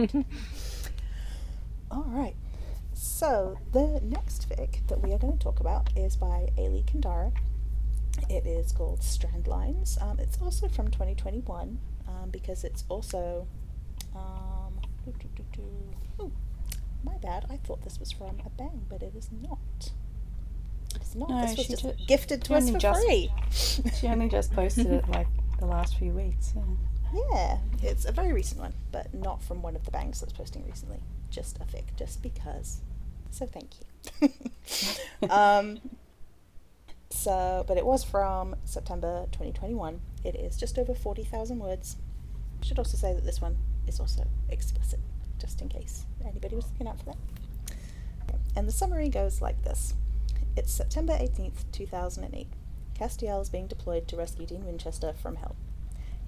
[1.90, 2.34] All right.
[2.92, 7.32] So the next fic that we are going to talk about is by Aeli Kindara.
[8.28, 10.00] It is called Strandlines.
[10.02, 13.46] Um, it's also from 2021 um, because it's also.
[14.14, 16.24] Um, doo, doo, doo, doo.
[16.24, 16.32] Ooh,
[17.04, 17.46] my bad.
[17.50, 19.92] I thought this was from a bang, but it is not.
[20.94, 21.28] It's not.
[21.28, 23.30] No, this was just ju- gifted to us for just- free.
[23.50, 26.52] She only just posted it like the last few weeks.
[26.56, 26.62] Yeah.
[27.32, 30.64] Yeah, it's a very recent one, but not from one of the bangs that's posting
[30.66, 30.98] recently.
[31.30, 32.80] Just a fic, just because.
[33.30, 33.70] So thank
[34.20, 35.30] you.
[35.30, 35.78] um,
[37.16, 40.00] so, uh, but it was from September 2021.
[40.24, 41.96] It is just over 40,000 words.
[42.60, 45.00] I should also say that this one is also explicit,
[45.38, 47.16] just in case anybody was looking out for that.
[48.54, 49.94] And the summary goes like this
[50.56, 52.48] It's September 18th, 2008.
[52.98, 55.56] Castiel is being deployed to rescue Dean Winchester from hell.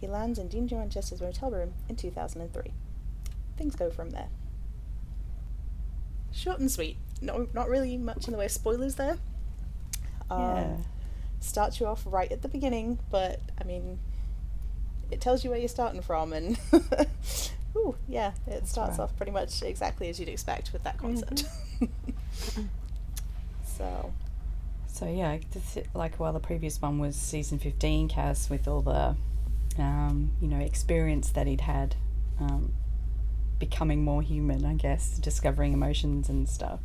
[0.00, 2.72] He lands in Dean Winchester's motel room in 2003.
[3.56, 4.28] Things go from there.
[6.32, 6.96] Short and sweet.
[7.20, 9.18] No, not really much in the way of spoilers there.
[10.30, 10.76] Um, yeah.
[11.40, 13.98] Starts you off right at the beginning, but I mean,
[15.10, 16.58] it tells you where you're starting from, and
[17.76, 19.04] ooh, yeah, it starts right.
[19.04, 21.44] off pretty much exactly as you'd expect with that concept.
[23.64, 24.12] so,
[24.88, 25.38] So yeah,
[25.94, 29.16] like while the previous one was season fifteen, Cass with all the
[29.78, 31.94] um, you know, experience that he'd had,
[32.40, 32.72] um,
[33.58, 36.80] becoming more human, I guess, discovering emotions and stuff.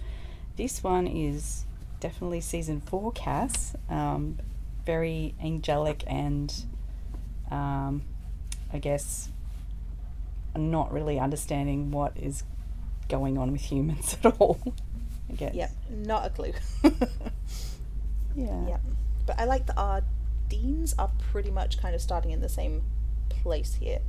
[0.56, 1.66] This one is
[2.04, 3.76] definitely season four, Cass.
[3.90, 4.38] Um,
[4.86, 6.54] very angelic and,
[7.50, 8.04] um,
[8.74, 9.30] I guess,
[10.56, 12.44] not really understanding what is
[13.08, 14.60] going on with humans at all.
[15.30, 15.56] I guess.
[15.56, 16.54] Yep, not a clue.
[18.36, 18.68] Yeah.
[18.68, 18.82] Yep.
[19.26, 20.02] But I like that our
[20.50, 22.82] deans are pretty much kind of starting in the same
[23.30, 24.00] place here.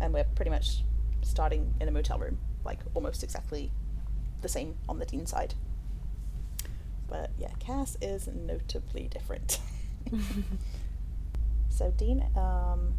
[0.00, 0.82] And we're pretty much
[1.22, 3.72] starting in a motel room, like almost exactly
[4.42, 5.54] the same on the dean side.
[7.10, 9.58] But yeah, Cass is notably different.
[11.68, 12.94] so Dean um,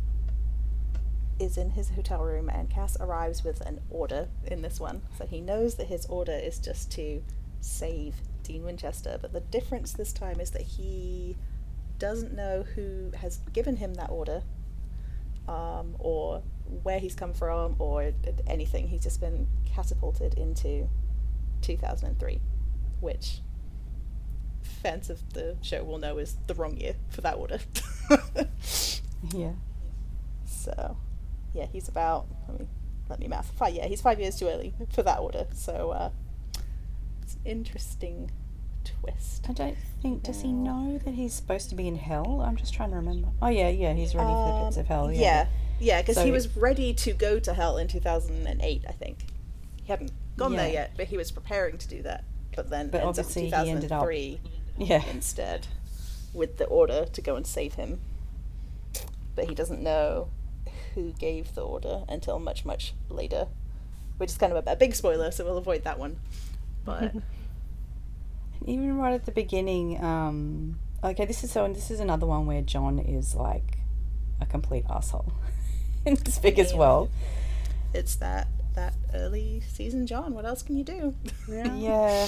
[1.39, 5.01] is in his hotel room, and Cass arrives with an order in this one.
[5.17, 7.23] So he knows that his order is just to
[7.61, 11.37] save Dean Winchester, but the difference this time is that he
[11.99, 14.43] doesn't know who has given him that order,
[15.47, 16.41] um, or
[16.83, 18.11] where he's come from, or
[18.47, 18.87] anything.
[18.87, 20.89] He's just been catapulted into
[21.61, 22.41] 2003,
[22.99, 23.41] which
[24.63, 27.59] fans of the show will know is the wrong year for that order.
[29.35, 29.51] Yeah.
[30.45, 30.97] So,
[31.53, 32.25] yeah, he's about.
[32.49, 32.67] Let me
[33.09, 33.51] let me math.
[33.51, 33.73] Five.
[33.75, 35.45] Yeah, he's five years too early for that order.
[35.53, 36.09] So, uh,
[37.21, 38.31] it's an interesting
[38.83, 39.45] twist.
[39.47, 40.23] I don't think.
[40.23, 42.41] Does he know that he's supposed to be in hell?
[42.41, 43.29] I'm just trying to remember.
[43.41, 43.93] Oh yeah, yeah.
[43.93, 45.05] He's ready for the pits of hell.
[45.05, 45.47] Um, Yeah,
[45.79, 49.19] yeah, because So- he was ready to go to hell in 2008, I think.
[49.83, 52.23] He hadn't gone there yet, but he was preparing to do that.
[52.55, 54.39] But then But ends up obviously in he ended up- 2003
[54.77, 55.03] Yeah.
[55.09, 55.67] instead
[56.33, 57.99] with the order to go and save him.
[59.35, 60.29] But he doesn't know
[60.95, 63.47] who gave the order until much, much later,
[64.17, 66.19] which is kind of a, a big spoiler, so we'll avoid that one.
[66.83, 67.15] But
[68.65, 70.03] Even right at the beginning.
[70.03, 70.79] Um.
[71.03, 71.65] Okay, this is so.
[71.65, 73.79] And this is another one where John is like
[74.39, 75.31] a complete asshole.
[76.05, 77.09] in this big as well.
[77.93, 80.33] it's that that early season John.
[80.33, 81.15] What else can you do?
[81.47, 81.75] Yeah.
[81.75, 82.27] Yeah,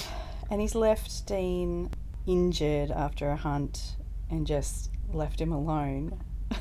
[0.49, 1.89] and he's left Dean
[2.25, 3.95] injured after a hunt
[4.29, 6.21] and just left him alone.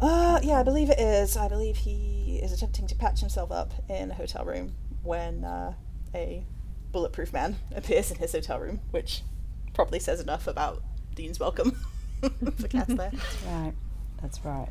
[0.00, 1.36] Uh, yeah, I believe it is.
[1.36, 5.74] I believe he is attempting to patch himself up in a hotel room when uh,
[6.12, 6.44] a
[6.90, 9.22] bulletproof man appears in his hotel room, which
[9.74, 10.82] probably says enough about
[11.14, 11.78] Dean's welcome
[12.20, 13.12] for Cass there.
[13.46, 13.74] Right,
[14.20, 14.70] that's right.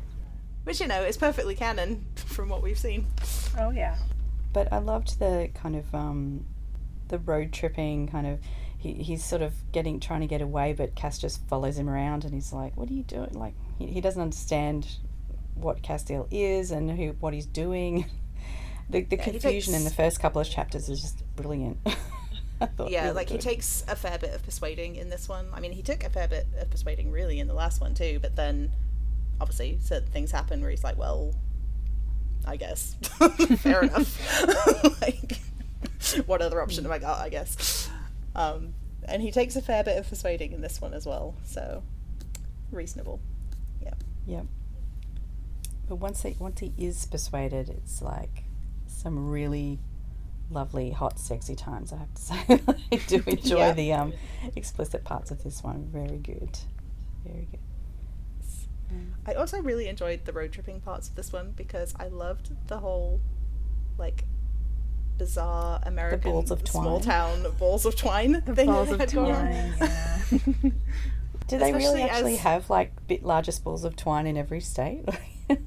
[0.64, 3.06] Which, you know, is perfectly canon from what we've seen.
[3.58, 3.96] Oh yeah.
[4.52, 6.44] But I loved the kind of um,
[7.08, 8.40] the road tripping kind of.
[8.78, 12.24] He, he's sort of getting trying to get away, but Cass just follows him around,
[12.24, 14.88] and he's like, "What are you doing?" Like he, he doesn't understand
[15.54, 18.06] what Castiel is and who what he's doing.
[18.90, 21.78] The, the Yeah, confusion in the first couple of chapters is just brilliant.
[22.86, 25.48] Yeah, really like he takes a fair bit of persuading in this one.
[25.52, 28.18] I mean, he took a fair bit of persuading really in the last one too,
[28.20, 28.70] but then
[29.40, 31.34] obviously certain things happen where he's like, well,
[32.44, 32.96] I guess.
[33.58, 35.00] fair enough.
[35.00, 35.40] like,
[36.26, 37.88] what other option have I got, I guess?
[38.34, 38.74] Um,
[39.04, 41.82] and he takes a fair bit of persuading in this one as well, so
[42.70, 43.20] reasonable.
[43.82, 43.94] Yeah.
[44.26, 44.46] Yep.
[45.88, 48.44] But once he once he is persuaded, it's like
[48.86, 49.78] some really
[50.50, 51.92] lovely, hot, sexy times.
[51.92, 52.60] I have to say,
[52.92, 54.12] I do enjoy the um,
[54.56, 55.88] explicit parts of this one.
[55.92, 56.58] Very good,
[57.24, 57.60] very good.
[58.92, 59.30] Mm-hmm.
[59.30, 62.78] I also really enjoyed the road tripping parts of this one because I loved the
[62.78, 63.20] whole
[63.98, 64.24] like
[65.18, 67.02] bizarre American balls of small twine.
[67.42, 69.46] town balls of twine thing Balls of had going on.
[69.46, 69.74] twine.
[70.62, 70.70] Yeah.
[71.48, 75.04] Do they really actually as- have like bit larger spools of twine in every state?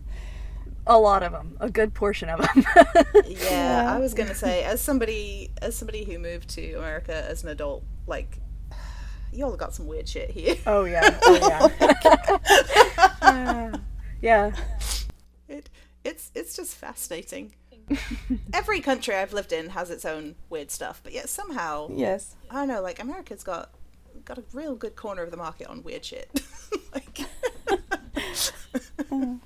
[0.88, 1.56] a lot of them.
[1.60, 2.66] A good portion of them.
[3.28, 7.50] Yeah, I was gonna say as somebody as somebody who moved to America as an
[7.50, 8.40] adult, like
[9.36, 10.56] y'all got some weird shit here.
[10.66, 11.20] oh yeah.
[11.24, 11.36] Oh
[13.22, 13.76] yeah.
[14.22, 14.52] yeah.
[15.48, 15.70] It
[16.04, 17.54] it's it's just fascinating.
[18.54, 22.36] Every country I've lived in has its own weird stuff, but yet somehow yes.
[22.50, 23.72] I don't know, like America's got
[24.24, 26.30] got a real good corner of the market on weird shit.
[26.94, 27.20] like,
[29.12, 29.42] and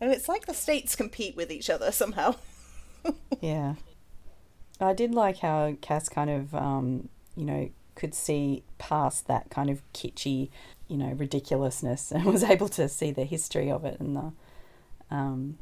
[0.00, 2.36] it's like the states compete with each other somehow.
[3.40, 3.74] Yeah.
[4.80, 7.70] I did like how Cass kind of, um, you know,
[8.00, 10.48] could see past that kind of kitschy,
[10.88, 14.32] you know, ridiculousness and was able to see the history of it and the,
[15.14, 15.58] um,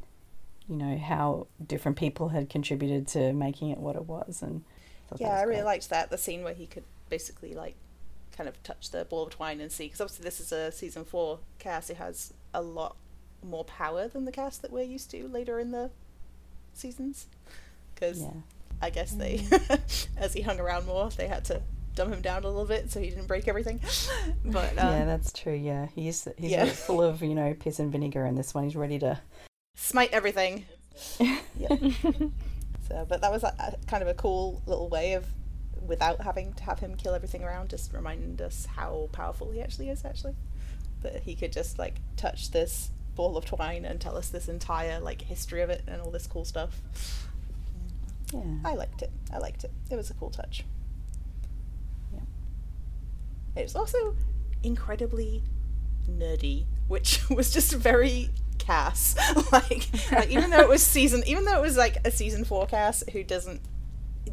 [0.69, 4.41] you know, how different people had contributed to making it what it was.
[4.41, 4.63] And
[5.17, 7.75] yeah, was I really liked that the scene where he could basically like
[8.35, 11.03] kind of touch the ball of twine and see because obviously this is a season
[11.03, 11.89] four Cass.
[11.89, 12.95] It has a lot
[13.43, 15.91] more power than the Cass that we're used to later in the
[16.73, 17.27] seasons.
[17.93, 18.31] Because Yeah.
[18.81, 19.45] I guess they,
[20.17, 21.61] as he hung around more, they had to
[21.99, 23.79] dumb him down a little bit so he didn't break everything.
[24.45, 25.53] But yeah, uh, that's true.
[25.53, 26.65] Yeah, he's he's yeah.
[26.65, 29.19] full of you know piss and vinegar, and this one he's ready to
[29.75, 30.65] smite everything.
[31.19, 31.75] yeah.
[32.87, 35.25] so, but that was a, a, kind of a cool little way of,
[35.85, 39.89] without having to have him kill everything around, just remind us how powerful he actually
[39.89, 40.05] is.
[40.05, 40.35] Actually,
[41.01, 44.99] that he could just like touch this ball of twine and tell us this entire
[44.99, 46.81] like history of it and all this cool stuff.
[48.33, 48.41] Yeah.
[48.63, 49.11] I liked it.
[49.33, 49.71] I liked it.
[49.91, 50.63] It was a cool touch.
[53.55, 53.61] Yeah.
[53.61, 54.15] It was also
[54.63, 55.43] incredibly
[56.09, 59.15] nerdy, which was just very Cass.
[59.51, 62.67] like, like even though it was season, even though it was like a season four
[62.67, 63.61] Cass who doesn't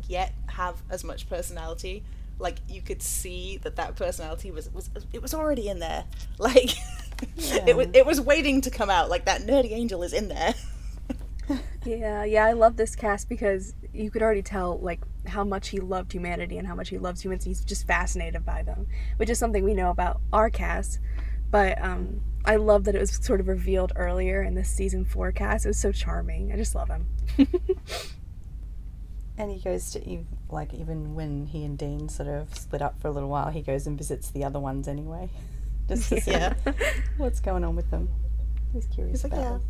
[0.06, 2.04] yet have as much personality,
[2.38, 6.04] like you could see that that personality was was it was already in there.
[6.38, 6.72] Like
[7.38, 9.08] it was it was waiting to come out.
[9.08, 10.54] Like that nerdy angel is in there.
[11.84, 15.78] Yeah, yeah, I love this Cass because you could already tell like how much he
[15.78, 17.44] loved humanity and how much he loves humans.
[17.44, 18.88] He's just fascinated by them,
[19.18, 20.98] which is something we know about our Cass.
[21.50, 25.30] But um, I love that it was sort of revealed earlier in this season four
[25.30, 25.64] Cass.
[25.64, 26.52] It was so charming.
[26.52, 27.06] I just love him.
[29.38, 33.00] And he goes to ev- like even when he and Dean sort of split up
[33.00, 35.28] for a little while, he goes and visits the other ones anyway,
[35.88, 36.34] just to see
[37.18, 38.08] what's going on with them.
[38.72, 39.50] He's curious He's like, about yeah.
[39.58, 39.62] them.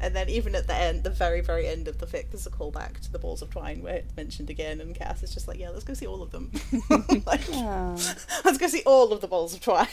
[0.00, 2.50] And then even at the end, the very, very end of the fic, there's a
[2.50, 5.58] callback to the balls of twine where it's mentioned again, and Cass is just like,
[5.58, 6.52] yeah, let's go see all of them.
[7.26, 7.48] like,
[8.44, 9.88] let's go see all of the balls of twine.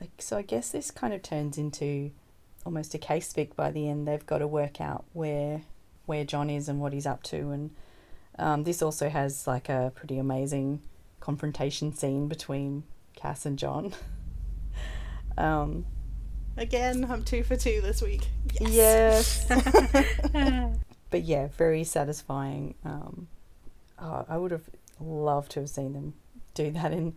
[0.00, 2.12] Like, so I guess this kind of turns into
[2.64, 4.06] almost a case fic by the end.
[4.06, 5.62] They've got to work out where
[6.06, 7.70] where John is and what he's up to, and
[8.38, 10.82] um, this also has like a pretty amazing
[11.20, 12.84] confrontation scene between
[13.14, 13.92] Cass and John.
[15.38, 15.84] um,
[16.56, 18.28] Again, I'm two for two this week.
[18.60, 19.46] Yes.
[19.48, 20.76] yes,
[21.10, 22.74] but yeah, very satisfying.
[22.84, 23.28] Um,
[23.98, 24.68] oh, I would have
[25.00, 26.14] loved to have seen them
[26.54, 27.16] do that in,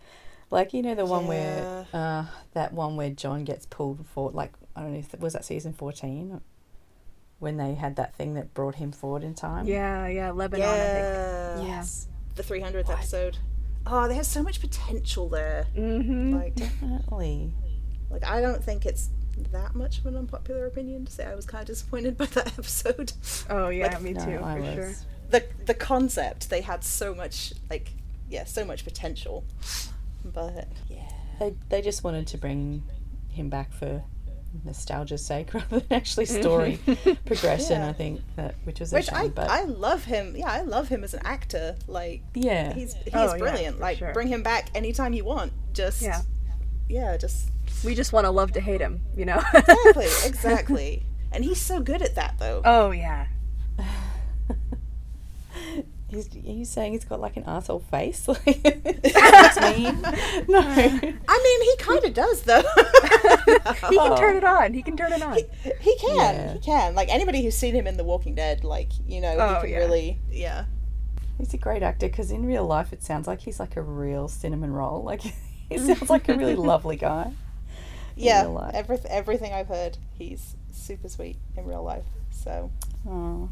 [0.50, 4.54] like you know, the one where uh, that one where John gets pulled for like
[4.76, 6.40] I don't know if was that season fourteen,
[7.44, 9.68] when they had that thing that brought him forward in time.
[9.68, 10.66] Yeah, yeah, Lebanon.
[10.68, 11.68] I think.
[11.68, 13.38] Yes, The 300th episode.
[13.86, 15.68] Oh, they have so much potential there.
[15.76, 16.36] Mm-hmm.
[16.36, 17.54] Like, definitely.
[18.10, 19.10] like I don't think it's
[19.52, 22.48] that much of an unpopular opinion to say I was kind of disappointed by that
[22.48, 23.14] episode.
[23.50, 24.74] Oh yeah, Like, me No, too, I for was.
[24.76, 24.94] sure.
[25.32, 27.92] the the concept they had so much like
[28.30, 29.44] yeah so much potential
[30.24, 31.02] but yeah
[31.40, 32.84] They they just wanted to bring
[33.30, 34.04] him back for
[34.64, 36.80] nostalgia's sake rather than actually story
[37.26, 37.82] progression.
[37.82, 37.90] Yeah.
[37.90, 40.62] I think that which was a which shame, I but I love him yeah I
[40.62, 44.14] love him as an actor like yeah, he's he's Oh, brilliant for like sure.
[44.14, 46.22] bring him back anytime you want just Yeah.
[46.88, 47.50] yeah just
[47.84, 49.42] We just want to love to hate him, you know.
[49.54, 53.28] exactly exactly and he's so good at that though oh yeah.
[56.08, 58.28] He's, are you saying he's got like an asshole face?
[58.46, 58.62] Like,
[59.04, 60.00] that's mean.
[60.48, 60.60] No.
[60.60, 62.62] I mean he kind of does though
[63.90, 64.74] He can turn it on.
[64.76, 65.38] He can turn it on.
[65.82, 66.54] he can Yeah.
[66.54, 69.56] he can like anybody who's seen him in The Walking Dead like you know Oh,
[69.56, 69.78] he can yeah.
[69.78, 70.66] really yeah
[71.40, 74.28] He's a great actor because in real life it sounds like he's like a real
[74.28, 75.04] cinnamon roll.
[75.04, 77.32] Like he sounds like a really lovely guy.
[78.16, 82.72] Yeah every, everything I've heard he's super sweet in real life so
[83.08, 83.50] Oh,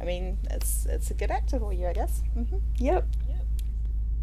[0.00, 2.22] I mean, it's it's a good actor for you, I guess.
[2.34, 3.06] hmm yep.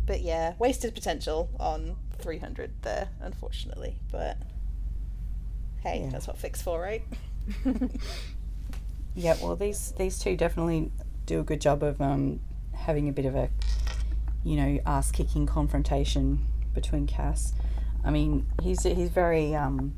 [0.06, 3.98] But yeah, wasted potential on 300 there, unfortunately.
[4.12, 4.38] But
[5.84, 6.10] hey, Yeah.
[6.10, 7.04] that's what fics for, right?
[9.16, 10.92] Yeah, well, these these two definitely
[11.26, 12.40] do a good job of um,
[12.74, 13.50] having a bit of a,
[14.44, 17.54] you know, ass kicking confrontation between Cass.
[18.04, 19.96] I mean, he's he's very, um,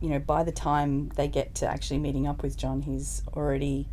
[0.00, 3.88] you know, by the time they get to actually meeting up with John, he's already,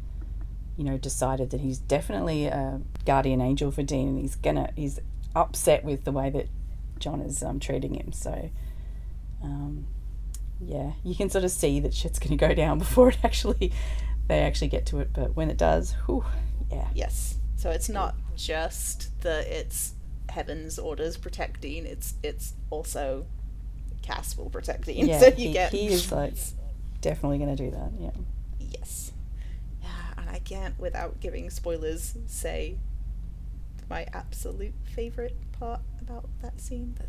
[0.78, 5.00] you know, decided that he's definitely a guardian angel for Dean, and he's gonna he's
[5.36, 6.48] upset with the way that
[7.00, 8.12] John is um, treating him.
[8.14, 8.50] So,
[9.44, 9.88] um,
[10.62, 13.72] yeah, you can sort of see that shit's to go down before it actually
[14.28, 15.12] they actually get to it.
[15.14, 16.26] But when it does, whew,
[16.72, 17.38] yeah, Yes.
[17.58, 19.94] So it's not just that it's
[20.30, 21.86] Heaven's orders protect Dean.
[21.86, 23.26] It's it's also
[24.02, 25.08] Cass will protect Dean.
[25.08, 26.36] yeah, so you he, get he is like
[27.02, 27.92] definitely going to do that.
[28.00, 28.12] Yeah,
[28.60, 29.12] yes.
[29.82, 32.78] Yeah, and I can't, without giving spoilers, say
[33.90, 36.96] my absolute favorite part about that scene.
[36.98, 37.08] But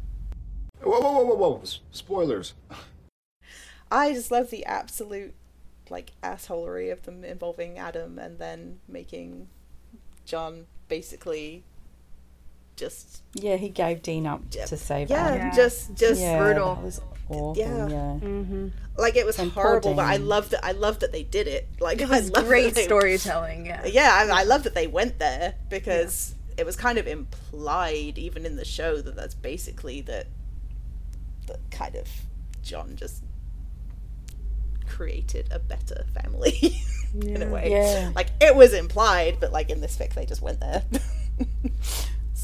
[0.83, 1.62] Whoa, whoa, whoa, whoa, whoa.
[1.91, 2.55] Spoilers.
[3.91, 5.35] I just love the absolute
[5.89, 9.49] like assholery of them involving Adam and then making
[10.25, 11.62] John basically
[12.77, 14.66] just yeah, he gave Dean up Yeah.
[14.66, 15.47] to save yeah, Adam.
[15.49, 15.55] Yeah.
[15.55, 16.74] just just yeah, brutal.
[16.77, 17.55] That was awful.
[17.57, 17.89] Yeah.
[17.89, 18.68] Yeah, Mm-hmm.
[18.99, 20.27] like it was And horrible, but I Dean.
[20.29, 21.68] love that I love that they did it.
[21.81, 23.66] Like It I was great they- storytelling.
[23.66, 23.85] Yeah.
[23.87, 28.47] Yeah, I, I love that they went there because it was kind of implied even
[28.47, 30.27] in the show that that's basically that
[31.47, 32.09] that kind of
[32.62, 33.22] John just
[34.87, 36.81] created a better family
[37.20, 37.70] in a way.
[37.70, 38.12] Yeah.
[38.14, 40.83] Like it was implied, but like in this fic, they just went there.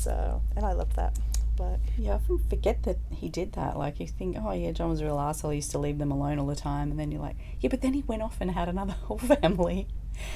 [0.03, 1.19] so, and I loved that.
[1.57, 3.79] But Yeah, I often forget that he did that.
[3.79, 5.51] Like, you think, oh, yeah, John was a real asshole.
[5.51, 6.91] He used to leave them alone all the time.
[6.91, 9.87] And then you're like, yeah, but then he went off and had another whole family.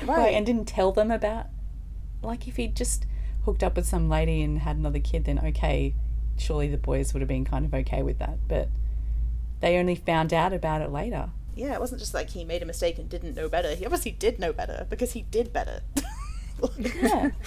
[0.05, 0.35] Like, Right.
[0.35, 1.47] and didn't tell them about.
[2.23, 3.07] Like, if he'd just
[3.45, 5.95] hooked up with some lady and had another kid, then okay,
[6.37, 8.39] surely the boys would have been kind of okay with that.
[8.49, 8.69] But
[9.61, 11.31] they only found out about it later.
[11.55, 13.75] yeah, it wasn't just like he made a mistake and didn't know better.
[13.75, 15.81] He obviously did know better because he did better.
[16.79, 17.31] Yeah.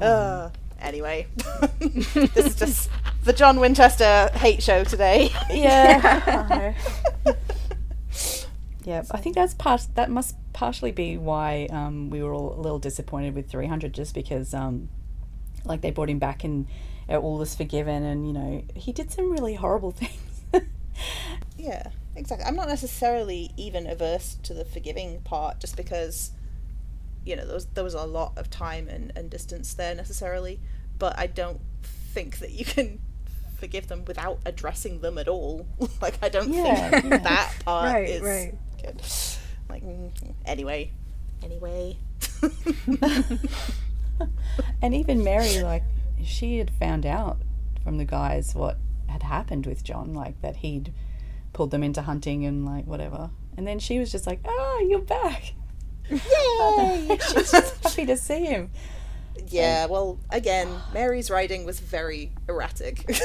[0.00, 0.50] Uh,
[0.80, 1.26] anyway,
[1.78, 2.90] this is just
[3.24, 5.30] the John Winchester hate show today.
[5.50, 6.74] Yeah.
[8.84, 9.86] yeah, I think that's part.
[9.94, 14.14] That must partially be why um, we were all a little disappointed with 300, just
[14.14, 14.88] because, um,
[15.64, 16.66] like, they brought him back and
[17.08, 19.90] uh, all was forgiven, and you know, he did some really horrible
[20.52, 20.64] things.
[21.60, 22.46] Yeah, exactly.
[22.46, 26.30] I'm not necessarily even averse to the forgiving part, just because,
[27.24, 30.60] you know, there was there was a lot of time and, and distance there necessarily,
[30.98, 33.00] but I don't think that you can
[33.58, 35.66] forgive them without addressing them at all.
[36.02, 37.18] like I don't Yeah, think yeah.
[37.18, 38.54] that part Right, is right.
[38.82, 39.02] good.
[39.68, 40.10] Like mm,
[40.46, 40.90] anyway,
[41.42, 41.96] anyway.
[44.82, 45.82] and even Mary, like,
[46.24, 47.38] she had found out
[47.82, 50.92] from the guys what had happened with John, like that he'd
[51.52, 53.30] pulled them into hunting and like whatever.
[53.56, 55.52] And then she was just like, "Oh, you're back."
[56.10, 57.08] Yay!
[57.32, 58.70] She's just happy to see him.
[59.48, 59.84] yeah.
[59.84, 63.08] Um, well, again, Mary's writing was very erratic.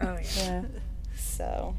[0.00, 0.22] Oh yeah.
[0.36, 0.62] Yeah.
[1.16, 1.74] So,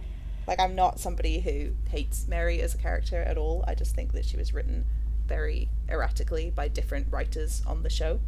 [0.45, 3.63] like, I'm not somebody who hates Mary as a character at all.
[3.65, 4.83] I just think that she was written
[5.25, 8.19] very erratically by different writers on the show.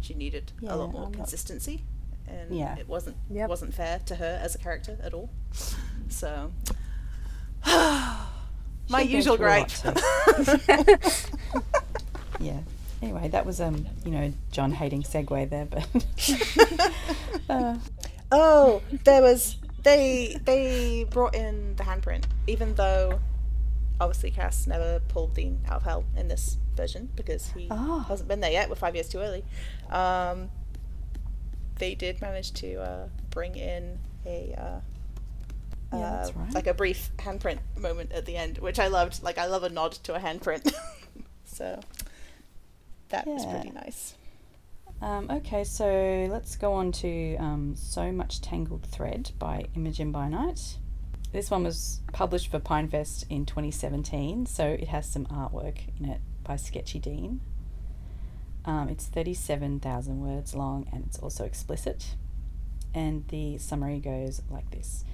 [0.00, 1.82] She needed Yeah, a lot more I'm not- consistency,
[2.28, 2.76] and Yeah.
[2.78, 3.48] it wasn't Yep.
[3.48, 5.28] wasn't fair to her as a character at all.
[6.08, 6.52] So,
[8.88, 9.70] my She's usual through gripe.
[12.40, 12.58] Yeah.
[13.00, 15.86] Anyway, that was um, you know, John hating segue there, but
[17.48, 17.76] uh,
[18.30, 23.20] Oh, there was they they brought in the handprint, even though
[24.00, 28.00] obviously Cass never pulled Dean out of hell in this version because he Oh.
[28.08, 28.68] hasn't been there yet.
[28.68, 29.44] We're five years too early.
[29.90, 30.50] Um,
[31.78, 34.80] they did manage to uh, bring in a uh,
[35.92, 36.54] Yeah, that's uh, right.
[36.54, 39.22] like a brief handprint moment at the end, which I loved.
[39.22, 40.72] Like I love a nod to a handprint,
[41.44, 41.80] so
[43.10, 44.14] that was pretty nice.
[45.00, 50.28] Um, okay, so let's go on to um, So Much Tangled Thread by Imogen by
[50.28, 50.78] Night.
[51.32, 56.20] This one was published for Pinefest in 2017, so it has some artwork in it
[56.44, 57.40] by Sketchy Dean.
[58.64, 62.14] Um, it's 37,000 words long and it's also explicit.
[62.94, 65.04] And the summary goes like this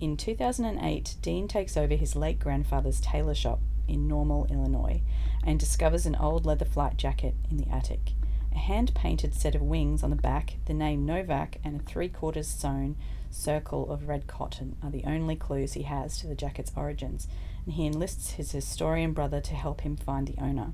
[0.00, 5.02] In 2008, Dean takes over his late grandfather's tailor shop in Normal, Illinois,
[5.42, 8.12] and discovers an old leather flight jacket in the attic.
[8.52, 12.08] A hand painted set of wings on the back, the name Novak, and a three
[12.08, 12.96] quarters sewn
[13.30, 17.26] circle of red cotton are the only clues he has to the jacket's origins,
[17.64, 20.72] and he enlists his historian brother to help him find the owner.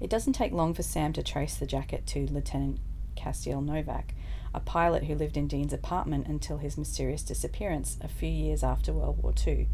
[0.00, 2.80] It doesn't take long for Sam to trace the jacket to Lieutenant
[3.14, 4.14] Castiel Novak,
[4.54, 8.92] a pilot who lived in Dean's apartment until his mysterious disappearance a few years after
[8.92, 9.68] World War II.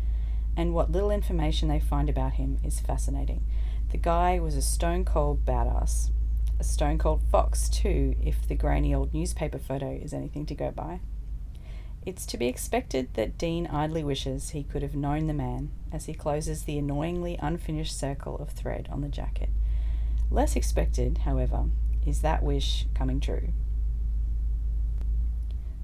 [0.57, 3.45] And what little information they find about him is fascinating.
[3.91, 6.11] The guy was a stone cold badass.
[6.59, 10.71] A stone cold fox, too, if the grainy old newspaper photo is anything to go
[10.71, 11.01] by.
[12.07, 16.07] It's to be expected that Dean idly wishes he could have known the man as
[16.07, 19.51] he closes the annoyingly unfinished circle of thread on the jacket.
[20.31, 21.65] Less expected, however,
[22.07, 23.49] is that wish coming true.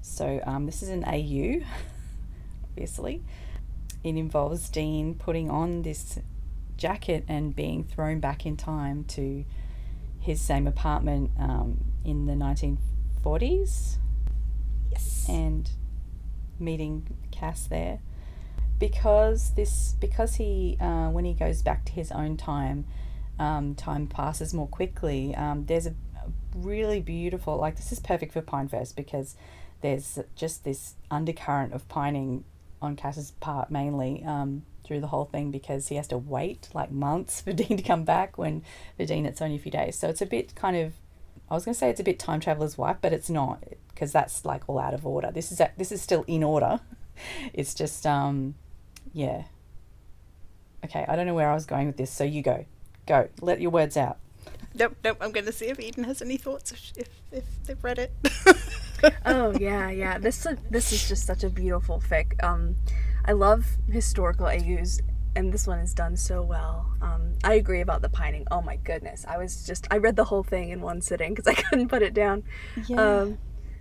[0.05, 1.65] So, um, this is an AU,
[2.65, 3.23] obviously.
[4.03, 6.19] It involves Dean putting on this
[6.75, 9.45] jacket and being thrown back in time to
[10.19, 13.97] his same apartment um, in the 1940s
[14.91, 15.25] Yes.
[15.29, 15.69] and
[16.59, 17.99] meeting Cass there
[18.79, 22.85] because this because he uh, when he goes back to his own time
[23.39, 28.33] um, time passes more quickly um, there's a, a really beautiful like this is perfect
[28.33, 29.35] for Pinefest because
[29.83, 32.43] there's just this undercurrent of pining
[32.81, 36.91] on Cass's part mainly um, through the whole thing because he has to wait like
[36.91, 38.63] months for Dean to come back when
[38.97, 40.93] for Dean it's only a few days so it's a bit kind of
[41.49, 44.11] I was going to say it's a bit time traveler's wife, but it's not because
[44.11, 45.31] that's like all out of order.
[45.31, 46.79] This is a, this is still in order.
[47.53, 48.55] It's just um,
[49.13, 49.43] yeah.
[50.83, 52.65] Okay, I don't know where I was going with this, so you go,
[53.05, 54.17] go, let your words out.
[54.73, 55.17] Nope, nope.
[55.21, 58.11] I'm going to see if Eden has any thoughts if if, if they've read it.
[59.25, 60.17] oh yeah, yeah.
[60.17, 62.41] This this is just such a beautiful fic.
[62.43, 62.75] Um,
[63.25, 64.99] I love historical AUs,
[65.35, 66.91] and this one is done so well.
[67.01, 68.45] Um, I agree about the pining.
[68.51, 71.47] Oh my goodness, I was just I read the whole thing in one sitting because
[71.47, 72.43] I couldn't put it down.
[72.87, 73.21] Yeah.
[73.21, 73.37] Um,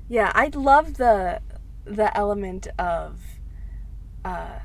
[0.09, 1.41] yeah, I love the
[1.85, 3.19] the element of
[4.25, 4.59] uh,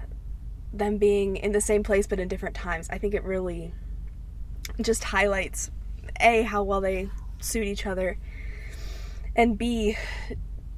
[0.71, 2.87] them being in the same place but in different times.
[2.89, 3.73] I think it really
[4.81, 5.71] just highlights
[6.19, 8.17] a how well they suit each other,
[9.35, 9.97] and b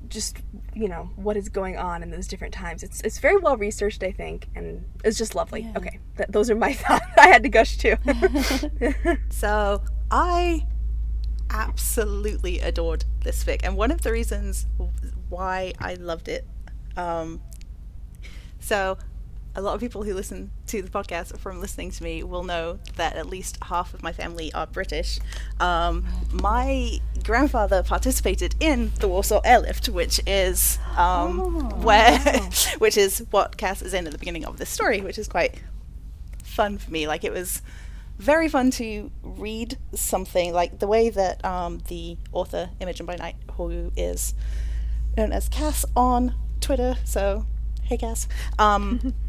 [0.10, 0.38] just
[0.76, 2.84] you know what is going on in those different times.
[2.84, 5.62] It's it's very well researched, I think, and it's just lovely.
[5.62, 5.74] Yeah.
[5.78, 7.05] Okay, th- those are my thoughts.
[7.18, 7.95] I had to gush too.
[9.30, 10.66] So I
[11.49, 14.68] absolutely adored this fic, and one of the reasons
[15.30, 16.47] why I loved it.
[16.97, 17.41] Um,
[18.60, 18.97] so
[19.56, 22.80] a lot of people who listen to the podcast from listening to me will know
[22.95, 25.20] that at least half of my family are British.
[25.60, 31.50] Um, my grandfather participated in the Warsaw Airlift, which is um, Oh,
[31.84, 32.50] where, wow.
[32.78, 35.62] which is what Cass is in at the beginning of this story, which is quite
[36.43, 37.08] fun for me.
[37.08, 37.62] Like it was
[38.18, 43.36] very fun to read something like the way that um, the author Imogen by Night,
[43.54, 44.34] who is
[45.18, 46.97] known as Cass on Twitter.
[47.04, 47.45] So,
[47.84, 48.28] hey Cass.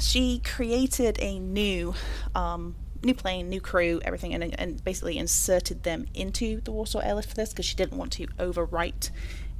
[0.00, 1.94] She created a new
[2.34, 7.30] um, new plane, new crew, everything, and, and basically inserted them into the Warsaw Airlift
[7.30, 9.10] for this because she didn't want to overwrite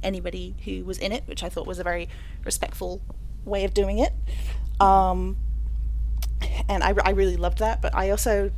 [0.03, 2.09] anybody who was in it, which I thought was a very
[2.43, 3.01] respectful
[3.45, 4.13] way of doing it.
[4.79, 5.37] Um,
[6.67, 8.51] and I, I really loved that, but I also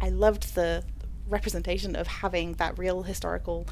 [0.00, 0.84] I loved the
[1.28, 3.66] representation of having that real historical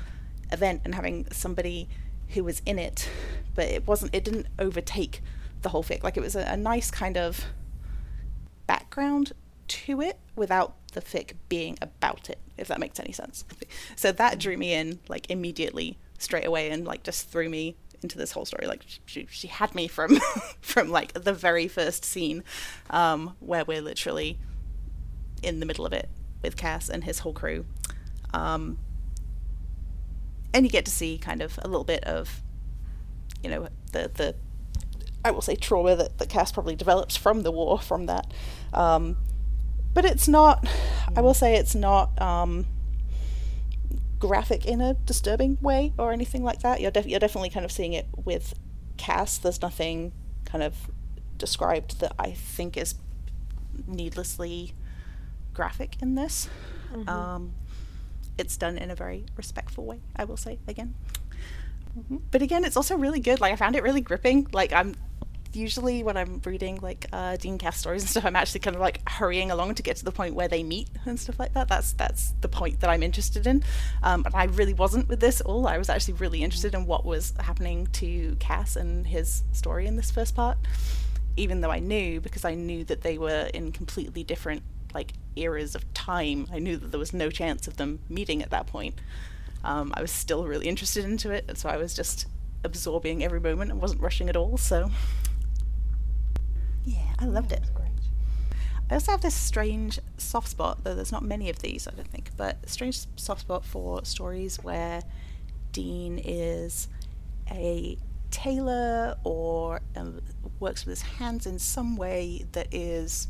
[0.53, 1.89] event and having somebody
[2.31, 3.09] who was in it,
[3.55, 5.23] but it wasn't it didn't overtake
[5.67, 6.05] the whole fic.
[6.05, 7.45] Like it was a, a nice kind of
[8.69, 9.33] background
[9.67, 13.45] to it without the fic being about it, if that makes any sense.
[13.97, 18.17] So that drew me in like immediately straight away and like just threw me into
[18.17, 18.69] this whole story.
[18.69, 20.21] Like she, she had me from
[20.61, 22.45] from like the very first scene
[22.91, 24.39] um, where we're literally
[25.43, 26.09] in the middle of it
[26.43, 27.65] with Cass and his whole crew.
[28.33, 28.79] Um,
[30.55, 32.41] and you get to see kind of a little bit of,
[33.43, 34.37] you know, the the
[35.27, 38.33] I will say trauma that, that Cass probably develops from the war from that.
[38.73, 39.17] Um,
[39.93, 40.67] but it's not
[41.17, 42.67] I will say it's not um,
[44.21, 46.81] graphic in a disturbing way or anything like that.
[46.81, 48.55] You're def- you're definitely kind of seeing it with
[48.99, 49.39] Cass.
[49.39, 50.13] There's nothing
[50.45, 50.75] kind of
[51.39, 52.95] described that I think is
[53.87, 54.75] needlessly
[55.55, 56.49] graphic in this.
[57.09, 57.53] Um,
[58.39, 60.95] it's done in a very respectful way, I will say again.
[62.31, 63.41] But again, it's also really good.
[63.41, 64.47] Like I found it really gripping.
[64.53, 64.95] Like I'm
[65.57, 68.83] usually when I'm reading like uh, Dean Cass stories and stuff, I'm actually kind of
[68.83, 71.69] like hurrying along to get to the point where they meet and stuff like that.
[71.69, 73.65] That's that's the point that I'm interested in.
[74.03, 75.67] Um, but I really wasn't with this at all.
[75.67, 79.97] I was actually really interested in what was happening to Cass and his story in
[79.97, 80.59] this first part,
[81.37, 84.63] even though I knew because I knew that they were in completely different
[84.95, 86.47] like eras of time.
[86.53, 88.95] I knew that there was no chance of them meeting at that point.
[89.65, 92.27] Um, I was still really interested into it, so I was just
[92.65, 94.57] absorbing every moment and wasn't rushing at all.
[94.57, 94.91] So,
[96.87, 97.61] yeah, I loved it.
[98.89, 102.07] I also have this strange soft spot, though there's not many of these, I don't
[102.07, 105.03] think, but a strange soft spot for stories where
[105.73, 106.87] Dean is
[107.51, 107.99] a
[108.31, 110.21] tailor or um,
[110.61, 113.27] works with his hands in some way that is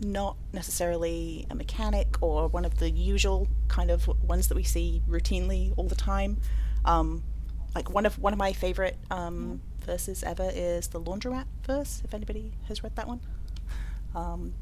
[0.00, 5.00] not necessarily a mechanic or one of the usual kind of ones that we see
[5.08, 6.38] routinely all the time.
[6.84, 7.22] Um,
[7.74, 12.02] like one of one of my favorite um, verses ever is the laundromat verse.
[12.04, 13.20] If anybody has read that one,
[14.14, 14.54] um,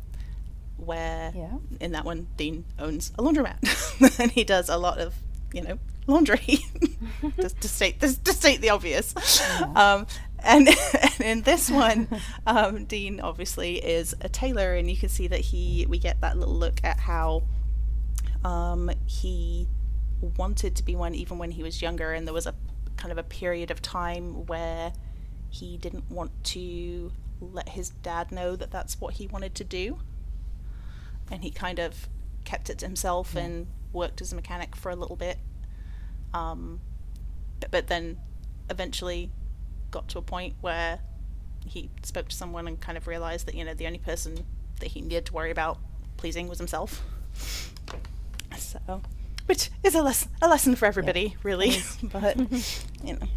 [0.76, 1.58] where Yeah.
[1.80, 5.14] in that one Dean owns a laundromat and he does a lot of
[5.52, 6.58] you know laundry
[7.40, 9.14] just to state this to state the obvious.
[9.74, 10.06] Um,
[10.40, 10.68] and,
[11.02, 12.06] and in this one,
[12.46, 16.36] um, Dean obviously is a tailor, and you can see that he we get that
[16.36, 17.44] little look at how
[18.44, 19.66] um, he
[20.36, 22.54] wanted to be one even when he was younger, and there was a
[22.96, 24.92] kind of a period of time where
[25.54, 29.98] he didn't want to let his dad know that that's what he wanted to do,
[31.30, 32.08] and he kind of
[32.44, 35.38] kept it to himself and worked as a mechanic for a little bit.
[36.32, 36.80] Um,
[37.60, 38.18] but, but then
[38.68, 39.30] eventually
[39.92, 40.98] got to a point where
[41.66, 44.44] he spoke to someone and kind of realized that you know the only person
[44.80, 45.78] that he needed to worry about
[46.16, 47.02] pleasing was himself.
[48.56, 49.02] So,
[49.46, 51.76] which is a lesson a lesson for everybody, really.
[52.02, 52.36] but
[53.04, 53.28] you know,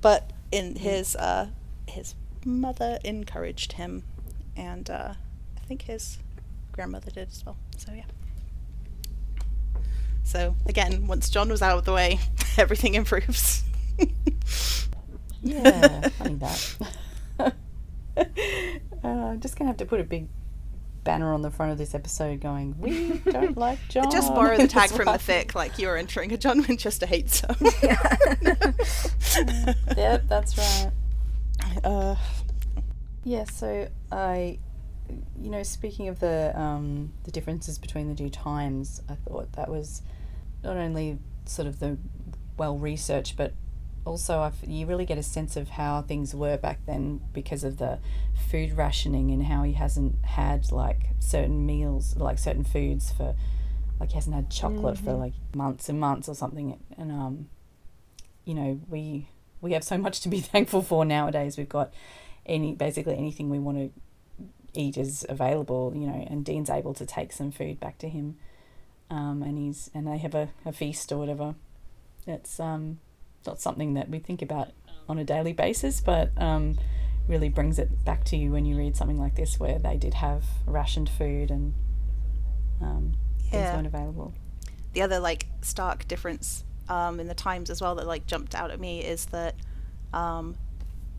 [0.00, 1.48] but in his uh,
[1.86, 4.04] his mother encouraged him,
[4.56, 5.14] and uh,
[5.56, 6.18] I think his
[6.72, 7.56] grandmother did as well.
[7.76, 8.04] So yeah.
[10.24, 12.18] So again, once John was out of the way,
[12.58, 13.62] everything improves.
[15.42, 17.54] Yeah, I funny that.
[19.04, 20.26] Uh, I'm just gonna have to put a big
[21.04, 24.66] banner on the front of this episode going, "We don't like John." Just borrow the
[24.66, 27.54] tag from the fic, like you're entering a John Winchester hate zone.
[29.96, 30.90] Yep, that's right.
[31.84, 32.16] uh,
[33.24, 34.58] Yeah, so I,
[35.40, 39.68] you know, speaking of the um, the differences between the two times, I thought that
[39.68, 40.02] was
[40.62, 41.98] not only sort of the
[42.56, 43.52] well researched, but
[44.04, 47.64] also I f you really get a sense of how things were back then because
[47.64, 47.98] of the
[48.50, 53.34] food rationing and how he hasn't had like certain meals, like certain foods for,
[53.98, 57.48] like he hasn't had chocolate for like months and months or something, and um,
[58.46, 59.28] you know, we
[59.60, 61.58] we have so much to be thankful for nowadays.
[61.58, 61.92] We've got
[62.46, 63.90] any basically anything we want to
[64.72, 68.36] eat is available, you know, and Dean's able to take some food back to him,
[69.10, 71.54] um, and he's and they have a, a feast or whatever.
[72.26, 72.98] It's um,
[73.46, 74.68] not something that we think about
[75.08, 76.76] on a daily basis, but um,
[77.28, 80.14] really brings it back to you when you read something like this, where they did
[80.14, 81.74] have rationed food and
[82.82, 83.74] um, things Yeah.
[83.74, 84.34] weren't available.
[84.92, 88.70] the other like stark difference um, in the times as well that like jumped out
[88.70, 89.54] at me is that
[90.12, 90.56] um,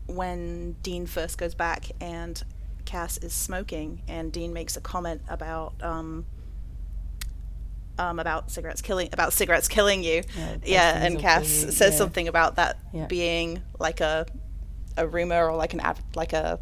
[0.06, 2.42] when Dean first goes back and
[2.84, 6.24] Cass is smoking, and Dean makes a comment about um,
[7.98, 10.22] um, about cigarettes killing about cigarettes killing you.
[10.36, 11.98] Yeah, Yeah, and Cass you, says yeah.
[11.98, 13.06] something about that Yeah.
[13.06, 14.26] being like a
[14.96, 16.58] a rumor or like an ad, like a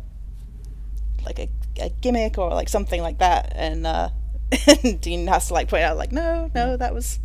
[1.25, 1.49] like a,
[1.81, 4.09] a gimmick or like something like that and uh
[4.85, 7.19] and Dean has to like point out like no no that was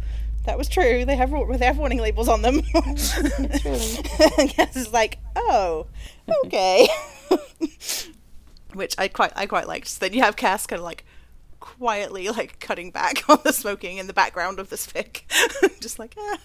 [0.46, 1.06] that was true.
[1.06, 2.62] They have they have warning labels on them.
[2.76, 5.88] And Cass is like oh
[6.46, 6.88] okay.
[8.74, 9.88] Which I quite I quite liked.
[9.88, 11.06] So then you have Cass kind of like
[11.60, 15.22] quietly like cutting back on the smoking in the background of this fic.
[15.80, 16.38] Just like ah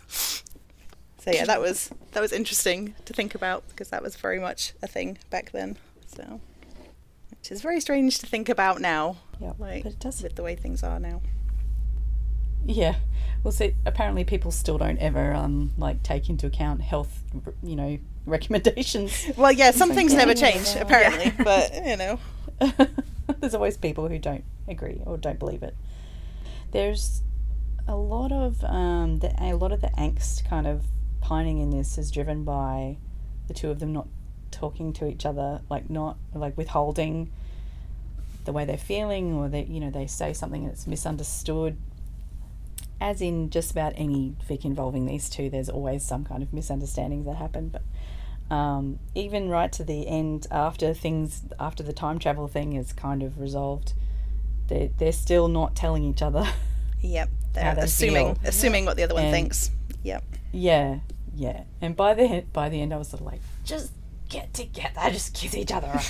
[1.19, 4.75] so yeah that was that was interesting to think about because that was very much
[4.83, 5.77] a thing back then.
[6.07, 6.41] So
[7.31, 9.17] which is very strange to think about now.
[9.41, 11.23] Yeah, like but it does with the way things are now
[12.67, 12.97] Yeah.
[13.43, 17.23] Well, see, apparently people still don't ever um like take into account health,
[17.63, 19.25] you know, recommendations.
[19.37, 20.83] well yeah some things never yeah, change yeah.
[20.83, 22.19] apparently but you know
[23.41, 25.77] There's always people who don't agree or don't believe it.
[26.73, 27.23] There's
[27.89, 30.85] a lot of um the, a lot of the angst kind of
[31.21, 32.97] pining in this is driven by
[33.49, 34.09] the two of them not
[34.51, 37.31] talking to each other, like not like withholding
[38.45, 41.77] the way they're feeling, or they you know they say something that's misunderstood.
[43.01, 47.27] As in just about any fic involving these two, there's always some kind of misunderstandings
[47.27, 47.69] that happen.
[47.69, 52.93] But um, even right to the end, after things, after the time travel thing is
[52.93, 53.93] kind of resolved,
[54.69, 56.47] they're, they're still not telling each other.
[57.01, 58.49] yep they're they assuming feel.
[58.49, 59.71] assuming what the other one And- thinks
[60.03, 61.01] yep yeah,
[61.35, 61.65] yeah.
[61.83, 63.93] And by the by the end, I was sort of like, just
[64.29, 65.89] get together, just kiss each other.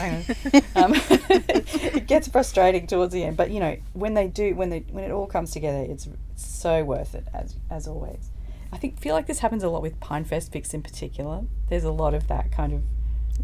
[0.77, 0.93] um,
[1.31, 5.05] it gets frustrating towards the end, but you know when they do, when they when
[5.05, 8.31] it all comes together, it's so worth it as as always.
[8.73, 11.43] I think feel like this happens a lot with Pinefest fics in particular.
[11.69, 12.83] There's a lot of that kind of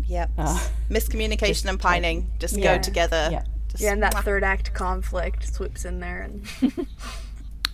[0.07, 0.31] Yep.
[0.39, 0.59] Uh,
[0.91, 2.77] Miscommunication just and pining just Yeah.
[2.77, 3.29] go together.
[3.31, 3.45] yeah.
[3.69, 4.25] Just Yeah, and that mwah.
[4.25, 6.47] third act conflict swoops in there and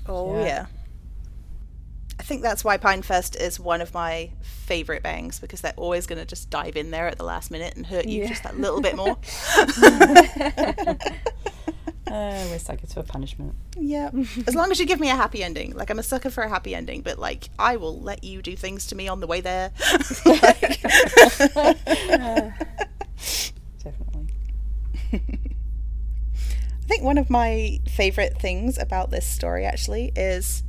[0.07, 0.45] Oh Yeah.
[0.45, 0.67] yeah.
[2.21, 6.19] I think that's why Pinefest is one of my favorite bangs because they're always going
[6.19, 8.29] to just dive in there at the last minute and hurt you Yeah.
[8.29, 9.17] just that little bit more.
[12.11, 13.55] Uh, we're suckers for punishment.
[13.79, 14.09] yeah.
[14.47, 15.75] As long as you give me a happy ending.
[15.77, 18.57] Like I'm a sucker for a happy ending, but like I will let you do
[18.57, 19.73] things to me on the way there.
[20.25, 20.81] Like-
[23.85, 24.29] Definitely.
[25.13, 25.21] I
[26.87, 30.63] think one of my favorite things about this story actually is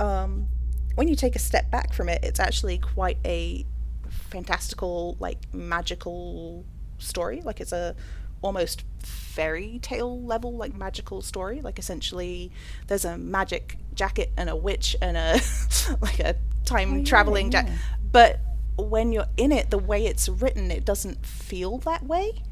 [0.00, 0.48] um,
[0.96, 3.64] when you take a step back from it, it's actually quite a
[4.08, 6.64] fantastical, like magical
[6.98, 7.42] story.
[7.42, 7.94] Like it's a
[8.42, 11.60] almost fairy tale level, like magical story.
[11.60, 12.50] Like essentially,
[12.86, 15.40] there's a magic jacket and a witch and a
[16.00, 16.34] like a
[16.64, 17.70] time traveling jacket.
[17.70, 17.78] yeah.
[18.10, 18.40] But
[18.78, 22.42] when you're in it, the way it's written, it doesn't feel that way.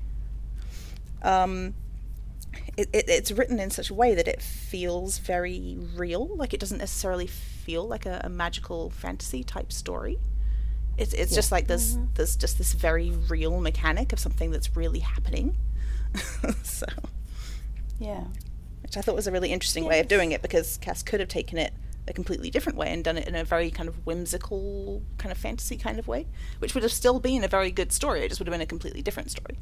[1.23, 1.75] Um,
[2.77, 6.37] it, it, it's written in such a way that it feels very real.
[6.37, 7.27] Like it doesn't necessarily
[7.65, 10.19] feel like a, a magical fantasy type story.
[10.97, 12.07] It's it's just like there's mm-hmm.
[12.15, 15.57] there's just this very real mechanic of something that's really happening.
[16.63, 16.87] so,
[17.99, 18.25] Yeah.
[18.83, 21.29] which I thought was a really interesting way of doing it because Cass could have
[21.29, 21.73] taken it
[22.07, 25.39] a completely different way and done it in a very kind of whimsical, kind of
[25.39, 26.27] fantasy kind of way,
[26.59, 28.21] which would have still been a very good story.
[28.21, 29.59] It just would have been a completely different story.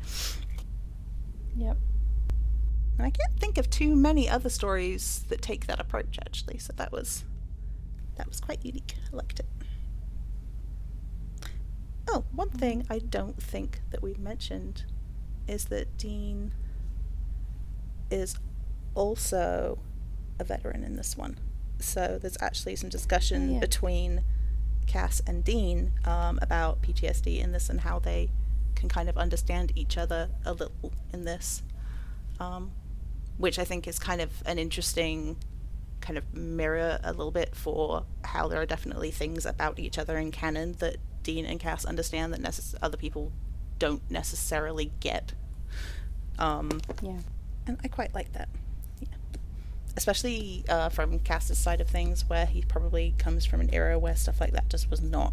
[1.56, 1.76] Yep.
[2.98, 6.58] And I can't think of too many other stories that take that approach actually.
[6.58, 7.24] So that was
[8.16, 8.94] that was quite unique.
[9.12, 9.46] I liked it.
[12.08, 14.84] Oh, one thing I don't think that we've mentioned
[15.48, 16.52] is that Dean
[18.10, 18.36] is
[18.94, 19.78] also
[20.38, 21.38] a veteran in this one.
[21.78, 23.60] So there's actually some discussion Oh, yeah.
[23.60, 24.22] between
[24.86, 28.30] Cass and Dean um, about PTSD in this and how they
[28.74, 31.62] can kind of understand each other a little in this,
[32.40, 32.72] um,
[33.38, 35.36] which I think is kind of an interesting
[36.02, 40.18] kind of mirror a little bit for how there are definitely things about each other
[40.18, 43.32] in canon that Dean and Cass understand that necess- other people
[43.78, 45.32] don't necessarily get.
[46.38, 47.20] Um, Yeah.
[47.66, 48.48] and I quite like that.
[49.00, 49.08] Yeah.
[49.96, 54.16] Especially uh, from Cass's side of things, where he probably comes from an era where
[54.16, 55.32] stuff like that just was not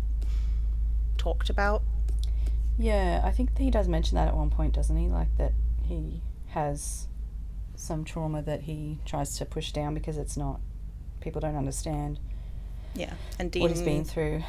[1.18, 1.82] talked about.
[2.78, 5.10] Yeah, I think he does mention that at one point, doesn't he?
[5.10, 5.52] Like that
[5.84, 7.08] he has
[7.80, 10.60] some trauma that he tries to push down because it's not
[11.22, 12.20] people don't understand
[12.94, 13.62] Yeah, and Dean.
[13.62, 14.44] what he's been through.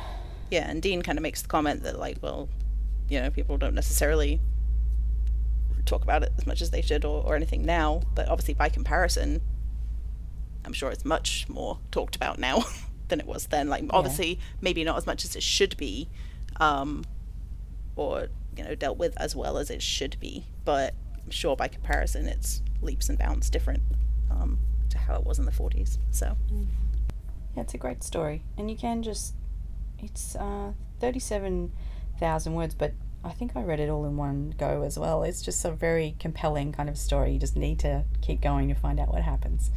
[0.51, 2.49] Yeah, and Dean kind of makes the comment that like, well,
[3.09, 4.41] you know, people don't necessarily
[5.87, 8.69] talk about it as much as they should or, or anything now, but obviously by
[8.69, 9.41] comparison,
[10.65, 12.65] I'm sure it's much more talked about now
[13.09, 13.69] than it was then.
[13.69, 16.09] Like obviously maybe not as much as it should be,
[16.59, 17.05] um,
[17.95, 18.27] or
[18.57, 22.27] you know, dealt with as well as it should be, but I'm sure by comparison
[22.27, 23.83] it's leaps and bounds different
[24.31, 24.59] um,
[24.91, 25.99] to how it was in the 40s.
[26.11, 26.37] So
[27.57, 29.35] Yeah, it's a great story, and you can just
[29.99, 31.73] it's uh, thirty-seven
[32.19, 32.93] thousand words, but
[33.25, 35.23] I think I read it all in one go as well.
[35.25, 37.33] It's just a very compelling kind of story.
[37.33, 39.71] You just need to keep going to find out what happens.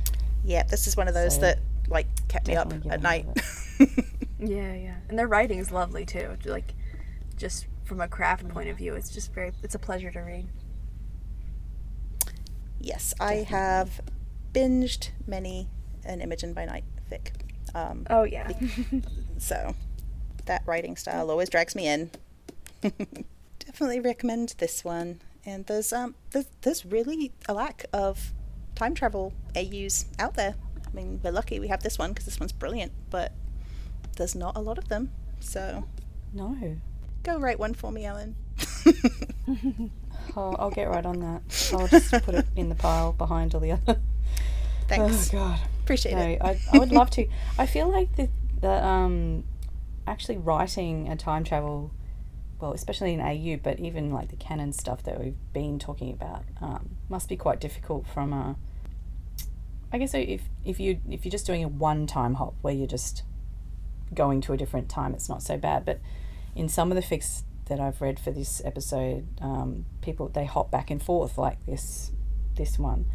[0.45, 3.25] yeah, this is one of those So, that like kept me up at night.
[4.39, 4.95] Yeah, yeah.
[5.07, 6.35] And their writing is lovely too.
[6.45, 6.73] Like,
[7.37, 10.47] just from a craft point of view, it's just very, it's a pleasure to read.
[12.83, 14.01] Yes, I have
[14.53, 15.69] binged many
[16.05, 17.29] an Imogen by Night fic.
[17.73, 18.51] Um, Oh, yeah.
[19.37, 19.73] so
[20.45, 22.11] that writing style always drags me in.
[23.59, 25.21] Definitely recommend this one.
[25.45, 28.33] And there's um there's, there's really a lack of
[28.75, 30.55] time travel AUs out there.
[30.85, 33.31] I mean, we're lucky we have this one because this one's brilliant, but
[34.17, 35.11] there's not a lot of them.
[35.39, 35.85] So
[36.33, 36.77] No,
[37.23, 38.35] go write one for me, Ellen.
[40.35, 41.71] oh, I'll get right on that.
[41.73, 43.99] I'll just put it in the pile behind all the other.
[44.87, 45.29] Thanks.
[45.33, 45.59] Oh God.
[45.83, 46.41] Appreciate No, it.
[46.41, 47.27] I, I would love to.
[47.57, 48.29] I feel like the,
[48.61, 49.43] the um,
[50.07, 51.91] actually writing a time travel,
[52.59, 56.43] well, especially in AU, but even like the canon stuff that we've been talking about,
[56.61, 58.55] um, must be quite difficult from a.
[59.91, 62.87] I guess if if you if you're just doing a one time hop where you're
[62.87, 63.23] just
[64.13, 65.85] going to a different time, it's not so bad.
[65.85, 65.99] But
[66.55, 70.71] in some of the fics that I've read for this episode, um, people they hop
[70.71, 72.11] back and forth like this
[72.55, 73.05] this one.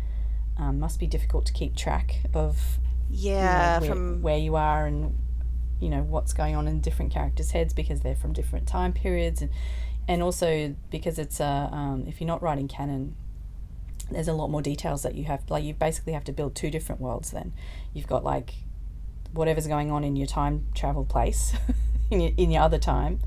[0.56, 2.78] Um, must be difficult to keep track of
[3.10, 5.16] you know, yeah, where, from where you are and
[5.80, 9.42] you know what's going on in different characters' heads because they're from different time periods.
[9.42, 9.50] And
[10.08, 13.14] and also because it's a um, if you're not writing canon
[14.10, 16.70] there's a lot more details that you have like you basically have to build two
[16.70, 17.52] different worlds then.
[17.92, 18.54] You've got like
[19.32, 21.54] whatever's going on in your time travel place
[22.10, 23.20] in your, in your other time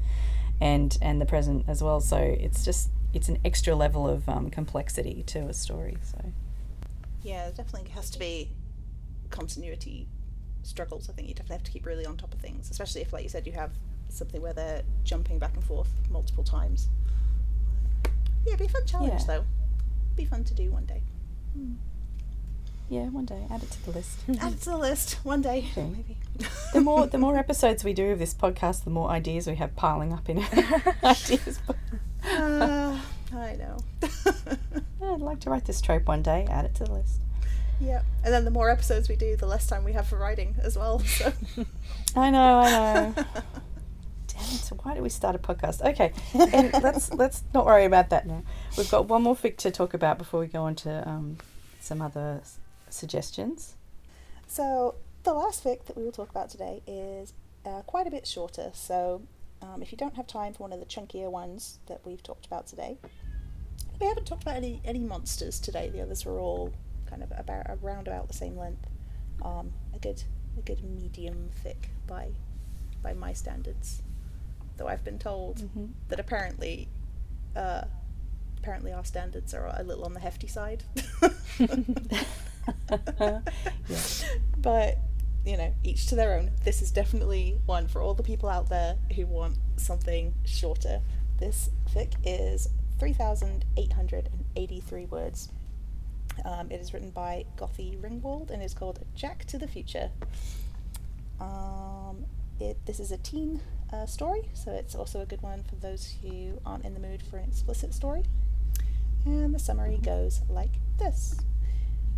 [0.61, 4.49] and and the present as well so it's just it's an extra level of um,
[4.49, 6.17] complexity to a story so
[7.23, 8.49] Yeah, it definitely has to be
[9.29, 10.07] continuity
[10.63, 11.09] struggles.
[11.09, 13.23] I think you definitely have to keep really on top of things, especially if, like
[13.23, 13.71] you said, you have
[14.09, 16.87] something where they're jumping back and forth multiple times.
[18.45, 19.27] Yeah, it'd be a fun challenge Yeah.
[19.27, 19.45] though.
[20.15, 21.01] Be fun to do one day.
[22.91, 25.65] Yeah one day add it to the list Add it to the list one day,
[25.71, 25.87] Okay.
[25.87, 26.17] maybe.
[26.73, 29.75] the more the more episodes we do of this podcast, the more ideas we have
[29.75, 31.59] piling up in our ideas.
[32.25, 32.99] uh,
[33.33, 33.77] I know.
[35.01, 36.45] Yeah, I'd like to write this trope one day.
[36.49, 37.21] Add it to the list.
[37.79, 40.55] yeah, and then the more episodes we do, the less time we have for writing
[40.61, 40.99] as well.
[40.99, 41.31] So.
[42.15, 43.13] I know, I know.
[44.27, 44.61] Damn it!
[44.67, 45.81] So why do we start a podcast?
[45.81, 48.43] Okay, and let's let's not worry about that now.
[48.77, 51.37] We've got one more fic to talk about before we go on to um,
[51.79, 52.41] some other
[52.93, 53.75] suggestions.
[54.47, 57.33] So the last fic that we will talk about today is
[57.65, 58.71] uh, quite a bit shorter.
[58.73, 59.21] So
[59.61, 62.45] um, if you don't have time for one of the chunkier ones that we've talked
[62.45, 62.97] about today,
[63.99, 65.89] we haven't talked about any any monsters today.
[65.89, 66.73] The others were all
[67.07, 68.87] kind of about around about the same length.
[69.43, 70.23] Um, a good
[70.57, 72.29] a good medium thick by
[73.03, 74.01] by my standards.
[74.77, 75.85] Though I've been told Mm-hmm.
[76.09, 76.87] that apparently.
[77.55, 77.83] Uh,
[78.57, 80.83] Apparently, our standards are a little on the hefty side.
[83.19, 83.41] Yeah.
[84.57, 84.97] But,
[85.45, 86.51] you know, each to their own.
[86.63, 91.01] This is definitely one for all the people out there who want something shorter.
[91.39, 95.49] This fic is 3,883 words.
[96.45, 100.11] Um, it is written by Gothy Ringwald and is called Jack to the Future.
[101.39, 102.25] Um,
[102.59, 106.15] it, this is a teen uh, story, so it's also a good one for those
[106.21, 108.23] who aren't in the mood for an explicit story.
[109.25, 111.39] And the summary goes like this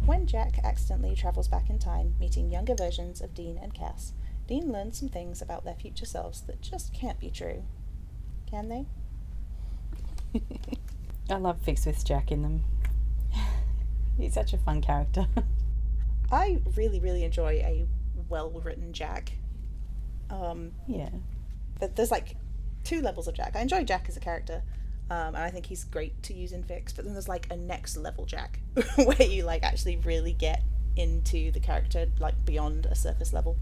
[0.05, 4.11] When Jack accidentally travels back in time, meeting younger versions of Dean and Cass,
[4.47, 7.63] Dean learns some things about their future selves that just can't be true.
[8.49, 8.85] Can they?
[11.29, 12.65] I love fics with Jack in them.
[14.17, 15.25] He's such a fun character.
[16.31, 17.87] I really, really enjoy a
[18.27, 19.31] well written Jack.
[20.29, 21.09] Um, yeah.
[21.79, 22.35] th- there's like
[22.83, 23.55] two levels of Jack.
[23.55, 24.63] I enjoy Jack as a character,
[25.09, 26.95] um, and I think he's great to use in fics.
[26.95, 28.59] But then there's like a next level Jack,
[28.95, 30.63] where you like actually really get
[30.95, 33.57] into the character like beyond a surface level,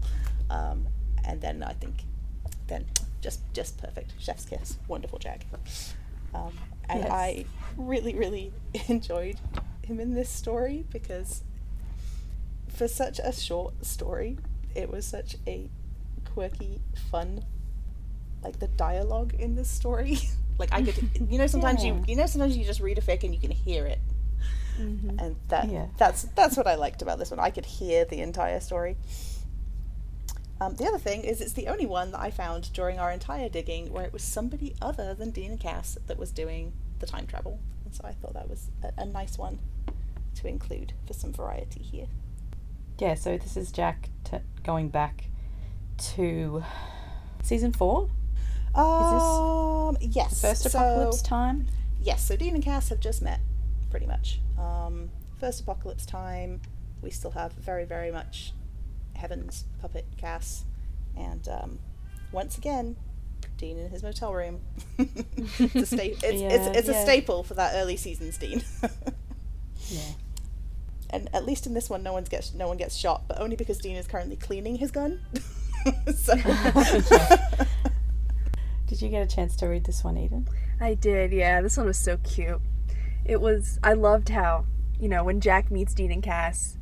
[0.50, 0.86] um,
[1.24, 2.04] and then I think
[2.68, 2.84] then
[3.20, 4.12] just just perfect.
[4.18, 5.46] Chef's kiss, wonderful Jack.
[6.34, 6.52] Um,
[6.88, 7.10] and Yes.
[7.10, 7.44] I
[7.76, 8.52] really, really
[8.88, 9.36] enjoyed
[9.82, 11.42] him in this story because
[12.68, 14.38] for such a short story,
[14.74, 15.68] it was such a
[16.24, 16.80] quirky,
[17.10, 17.44] fun,
[18.42, 20.18] like the dialogue in this story.
[20.62, 20.96] like I could,
[21.30, 22.04] you know, sometimes you, Yeah.
[22.08, 23.98] you know, sometimes you just read a fic and you can hear it,
[24.78, 25.86] and that Yeah.
[25.98, 27.40] that's that's what I liked about this one.
[27.40, 28.96] I could hear the entire story.
[30.60, 33.48] Um, the other thing is, it's the only one that I found during our entire
[33.48, 37.26] digging where it was somebody other than Dean and Cass that was doing the time
[37.26, 39.58] travel, and so I thought that was a, a nice one
[40.36, 42.06] to include for some variety here.
[42.98, 45.24] Yeah, so this is Jack t- going back
[46.14, 46.62] to
[47.42, 48.08] season four,
[48.74, 50.40] Um, yes.
[50.40, 51.66] first so- apocalypse time.
[52.00, 53.40] Yes, so Dean and Cass have just met,
[53.90, 54.40] pretty much.
[54.58, 56.60] Um, first apocalypse time,
[57.00, 58.52] we still have very, very much
[59.14, 60.64] Heaven's puppet Cass,
[61.16, 61.78] and um,
[62.32, 62.96] once again,
[63.56, 64.60] Dean in his motel room.
[64.98, 67.04] it's a, sta- it's, Yeah, it's, it's a yeah.
[67.04, 68.62] staple for that early seasons, Dean.
[69.88, 70.00] Yeah.
[71.10, 73.56] and at least in this one, no one's gets no one gets shot, but only
[73.56, 75.20] because Dean is currently cleaning his gun.
[76.16, 76.34] so.
[78.92, 80.46] Did you get a chance to read this one, Eden?
[80.78, 81.62] I did, yeah.
[81.62, 82.60] This one was so cute.
[83.24, 84.66] It was, I loved how,
[85.00, 86.76] you know, when Jack meets Dean and Cass,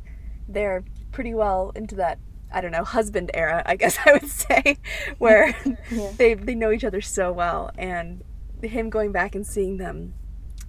[0.45, 0.83] they're
[1.13, 2.19] pretty well into that,
[2.51, 4.77] I don't know, husband era, I guess I would say,
[5.19, 5.55] where
[6.17, 7.71] they, they know each other so well.
[7.77, 8.25] And
[8.61, 10.13] him going back and seeing them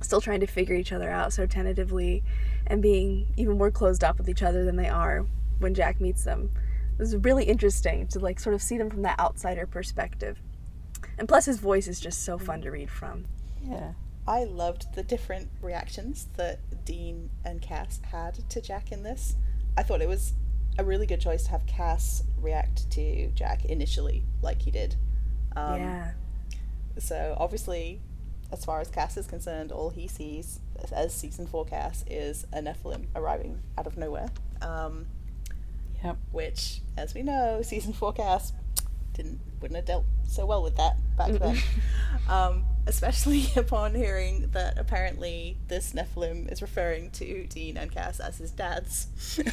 [0.00, 2.22] still trying to figure each other out so tentatively
[2.68, 5.26] and being even more closed up with each other than they are
[5.58, 6.52] when Jack meets them.
[6.92, 10.40] It was really interesting to like sort of see them from that outsider perspective.
[11.22, 13.26] And plus his voice is just so fun to read from.
[13.62, 13.92] Yeah.
[14.26, 19.36] I loved the different reactions that Dean and Cass had to Jack in this.
[19.78, 20.32] I thought it was
[20.80, 24.96] a really good choice to have Cass react to Jack initially, like he did.
[25.54, 26.10] Um, yeah.
[26.98, 28.00] So obviously,
[28.50, 32.48] as far as Cass is concerned, all he sees as, as season four Cass is
[32.52, 34.26] a Nephilim arriving out of nowhere.
[34.60, 35.06] Um,
[36.02, 36.16] Yep.
[36.32, 38.52] which, as we know, season four Cass
[39.22, 41.58] didn't wouldn't have dealt so well with that back then.
[42.28, 48.38] um, especially upon hearing that apparently this Nephilim is referring to Dean and Cass as
[48.38, 49.08] his dads.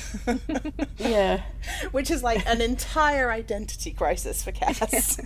[0.97, 1.43] Yeah.
[1.91, 5.19] Which is like an entire identity crisis for Cass.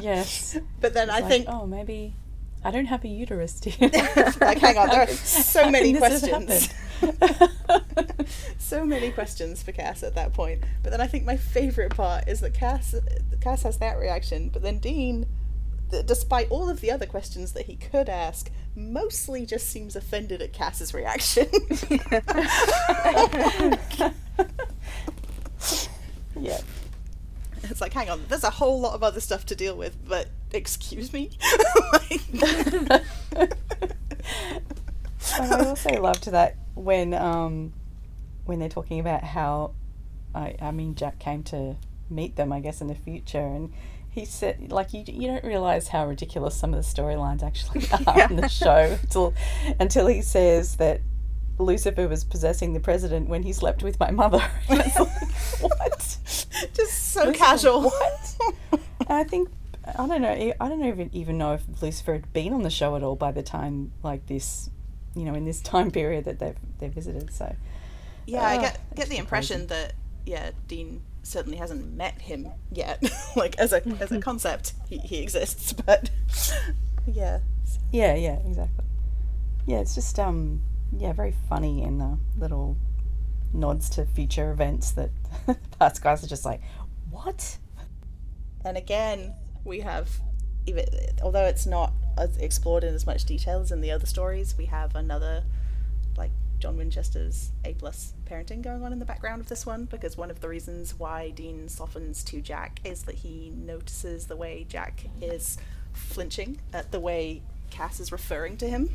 [0.00, 0.58] Yes.
[0.80, 2.14] but then I like, think oh, maybe
[2.62, 3.88] I don't have a uterus, do you?
[4.40, 6.74] like, hang on, there are so many can this have questions.
[8.58, 10.62] so many questions for Cass at that point.
[10.82, 12.94] But then I think my favourite part is that Cass
[13.40, 15.26] Cass has that reaction, but then Dean,
[16.04, 20.52] despite all of the other questions that he could ask, mostly just seems offended at
[20.52, 21.46] Cass's reaction.
[26.38, 26.60] yeah.
[27.62, 30.28] it's like, hang on, there's a whole lot of other stuff to deal with, but
[30.52, 31.30] excuse me.
[31.92, 32.20] Like-
[35.38, 37.72] And oh, I also loved that when um
[38.44, 39.72] when they're talking about how
[40.34, 41.74] I I mean Jack came to
[42.08, 43.72] meet them I guess in the future and
[44.10, 48.30] he said like you you don't realize how ridiculous some of the storylines actually are
[48.30, 49.34] in the show until
[49.80, 51.00] until he says that
[51.58, 54.42] Lucifer was possessing the president when he slept with my mother.
[54.68, 54.94] Like,
[55.60, 56.18] what?
[56.74, 57.82] just so Lucifer, casual.
[57.84, 58.36] what?
[58.72, 59.48] And I think
[59.86, 60.52] I don't know.
[60.60, 63.32] I don't even even know if Lucifer had been on the show at all by
[63.32, 64.68] the time like this,
[65.16, 67.32] you know, in this time period that they've they've visited.
[67.32, 67.54] So
[68.26, 69.18] Yeah, I Oh, get get the crazy.
[69.18, 69.94] impression that
[70.26, 73.02] yeah, Dean certainly hasn't met him yet.
[73.36, 76.10] like as a as a concept, he, he exists, but
[77.06, 77.40] yeah.
[77.90, 78.84] yeah, yeah, exactly.
[79.66, 80.62] Yeah, it's just um
[80.96, 82.76] yeah very funny in the little
[83.52, 85.10] nods to future events that
[85.78, 86.60] past guys are just like
[87.10, 87.58] what?
[88.64, 90.08] And again, we have
[90.66, 90.84] even
[91.22, 91.92] although it's not
[92.38, 95.44] explored in as much detail as in the other stories, we have another
[96.16, 100.16] like John Winchester's A plus parenting going on in the background of this one because
[100.16, 104.64] one of the reasons why Dean softens to Jack is that he notices the way
[104.68, 105.58] Jack is
[105.92, 108.90] flinching at the way Cass is referring to him.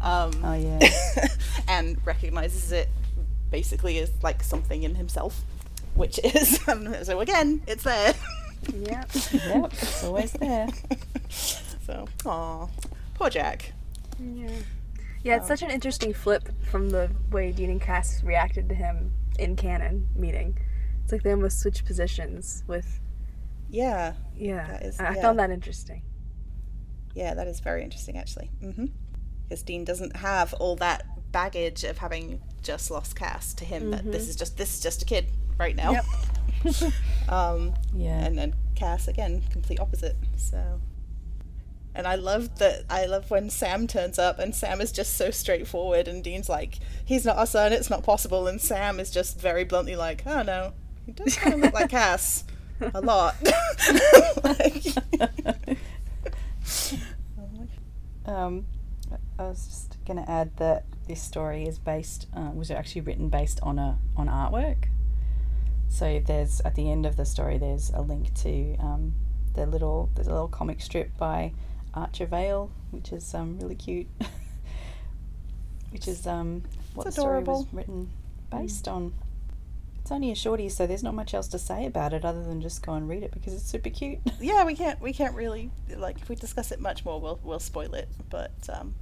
[0.00, 0.78] Um, Oh yeah.
[1.68, 2.88] and recognizes it
[3.50, 5.42] basically as like something in himself,
[5.94, 6.60] which is
[7.02, 8.14] so again, it's there.
[8.72, 9.04] Yeah.
[9.32, 9.72] yep.
[9.72, 10.68] It's always there.
[11.84, 12.68] So, aw,
[13.14, 13.72] poor Jack.
[14.20, 14.50] Yeah.
[15.24, 19.12] Yeah, it's such an interesting flip from the way Dean and Cass reacted to him
[19.38, 20.58] in canon meeting.
[21.04, 22.98] It's like they almost switched positions with
[23.70, 24.66] Yeah, yeah.
[24.66, 25.22] That is- I yeah.
[25.22, 26.02] found that interesting.
[27.14, 28.50] yeah, that is very interesting actually.
[28.62, 28.86] Mm-hmm.
[29.48, 33.90] Because Dean doesn't have all that baggage of having just lost Cass to him.
[33.92, 35.26] That this is just this is just a kid
[35.58, 35.92] right now.
[35.92, 36.92] Yep.
[37.28, 38.24] um, Yeah.
[38.24, 40.16] and then Cass again, complete opposite.
[40.36, 40.80] So,
[41.94, 42.84] and I love that.
[42.90, 46.78] I love when Sam turns up, and Sam is just so straightforward, and Dean's like,
[47.04, 47.72] "He's not our son.
[47.72, 50.72] It's not possible." And Sam is just very bluntly like, "Oh no,
[51.06, 52.44] he does kind of look like Cass
[52.94, 53.34] a lot."
[54.44, 55.78] Like-
[58.24, 58.66] Um,
[59.38, 63.28] I was just going to add that this story is based uh, was actually written
[63.28, 64.84] based on a on artwork.
[65.88, 69.14] So there's at the end of the story there's a link to um,
[69.54, 71.52] the little there's a little comic strip by
[71.94, 74.06] Archer Vale, which is um, really cute.
[75.92, 76.62] which is um,
[76.94, 78.10] what It's the story was written
[78.50, 79.12] based on.
[80.00, 82.60] It's only a shorty, so there's not much else to say about it other than
[82.60, 84.18] just go and read it because it's super cute.
[84.40, 87.60] yeah, we can't we can't really like if we discuss it much more, we'll we'll
[87.60, 88.08] spoil it.
[88.28, 88.94] But um,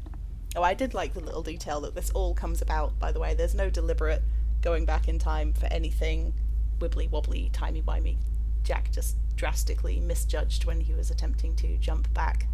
[0.56, 2.98] oh, I did like the little detail that this all comes about.
[2.98, 4.22] By the way, there's no deliberate
[4.60, 6.34] going back in time for anything
[6.80, 8.16] wibbly wobbly, timey wimey.
[8.62, 12.46] Jack just drastically misjudged when he was attempting to jump back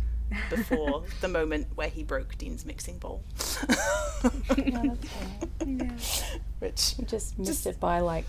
[0.51, 3.23] before the moment where he broke Dean's mixing bowl.
[6.59, 8.25] Which We just missed it by like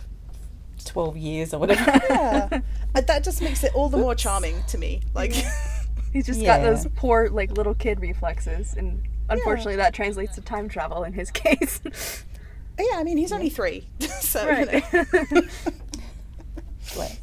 [0.85, 1.99] 12 years or whatever.
[2.09, 2.61] yeah,
[2.93, 5.01] that just makes it all the more charming to me.
[5.13, 5.33] Like.
[6.13, 10.69] He's just got those poor like little kid reflexes and unfortunately that translates to time
[10.69, 11.81] travel in his case.
[12.79, 14.81] Yeah, I mean he's only three, so you know.
[16.93, 17.19] Bless.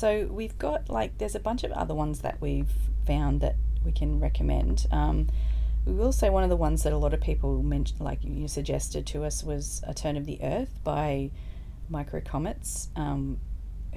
[0.00, 2.72] So we've got like there's a bunch of other ones that we've
[3.06, 4.86] found that we can recommend.
[4.90, 5.28] Um,
[5.84, 8.48] we will say one of the ones that a lot of people mentioned, like you
[8.48, 11.30] suggested to us, was "A Turn of the Earth" by
[11.90, 13.38] Micro Comets, um,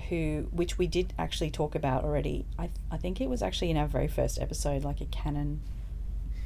[0.09, 2.45] who which we did actually talk about already.
[2.59, 5.61] I I think it was actually in our very first episode, like a canon,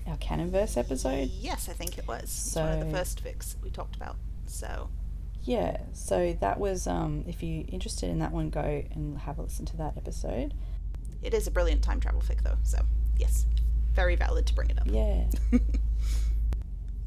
[0.05, 1.30] our canonverse episode.
[1.34, 2.24] yes, I think it was.
[2.24, 4.18] It's one of the So- first fics we talked about.
[4.45, 4.89] So
[5.48, 9.43] Yeah, so that was um, if you're interested in that one, go and have a
[9.43, 10.54] listen to that episode.
[11.24, 12.58] it is a brilliant time travel fic, though.
[12.64, 12.80] So
[13.18, 13.45] yes,
[13.93, 14.88] very valid to bring it up.
[14.89, 15.24] Yeah,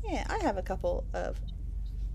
[0.04, 1.38] Yeah, I have a couple of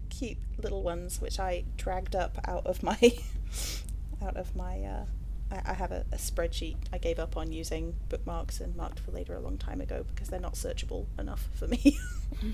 [0.10, 2.98] cute little ones which I dragged up out of my
[4.26, 4.82] out of my.
[4.82, 5.06] Uh,
[5.52, 9.12] I, I have a, a spreadsheet I gave up on using bookmarks and marked for
[9.12, 12.00] later a long time ago because they're not searchable enough for me.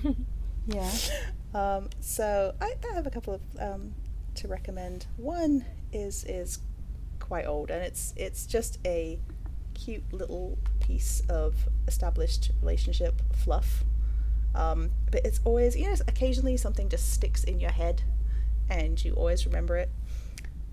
[0.66, 0.90] yeah.
[1.54, 3.94] Um, so I, I have a couple of um,
[4.36, 5.06] to recommend.
[5.16, 6.60] One is is
[7.18, 9.18] quite old, and it's it's just a
[9.74, 11.54] cute little piece of
[11.86, 13.84] established relationship fluff.
[14.54, 18.02] Um, but it's always you know occasionally something just sticks in your head,
[18.70, 19.90] and you always remember it.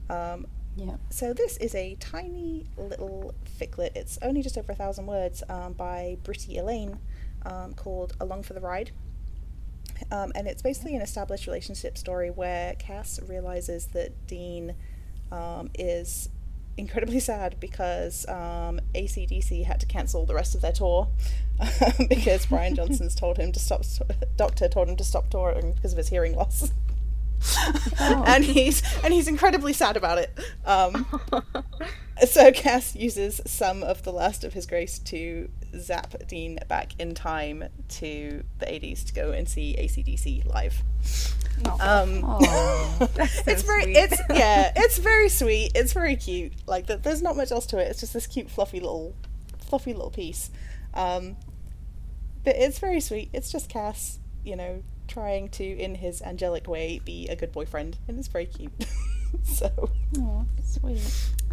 [0.10, 0.96] Um, Yeah.
[1.10, 3.92] so this is a tiny little ficlet.
[3.96, 7.00] It's only just over a thousand words um, by Britty Elaine,
[7.46, 8.92] um, called "Along for the Ride."
[10.12, 14.76] Um, and it's basically an established relationship story where Cass realizes that Dean
[15.32, 16.30] um, is
[16.78, 21.10] incredibly sad because um, ACDC had to cancel the rest of their tour
[22.10, 23.84] because Brian Johnson's told him to stop.
[24.36, 26.72] Doctor told him to stop touring because of his hearing loss.
[28.00, 30.38] and he's and he's incredibly sad about it.
[30.66, 31.06] Um,
[32.28, 37.14] so Cass uses some of the last of his grace to zap Dean back in
[37.14, 40.82] time to the 80s to go and see ACDC live.
[41.80, 43.98] Um, Oh, it's very, sweet.
[43.98, 45.72] it's yeah, it's very sweet.
[45.76, 46.54] It's very cute.
[46.68, 47.88] Like th- there's not much else to it.
[47.90, 49.16] It's just this cute, fluffy little,
[49.68, 50.50] fluffy little piece.
[50.94, 51.36] Um,
[52.44, 53.30] but it's very sweet.
[53.34, 57.98] It's just Cass, you know, trying to, in his angelic way, be a good boyfriend,
[58.08, 58.72] and it's very cute.
[59.44, 61.02] so oh, sweet.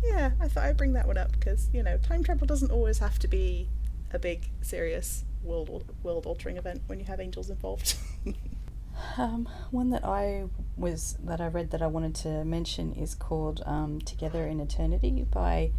[0.05, 2.99] yeah, I thought I'd bring that one up because you know time travel doesn't always
[2.99, 3.69] have to be
[4.17, 7.95] a big, serious world world altering event when you have angels involved.
[9.19, 10.45] Um, one that I
[10.79, 15.27] was that I read that I wanted to mention is called um, "Together in Eternity"
[15.31, 15.71] by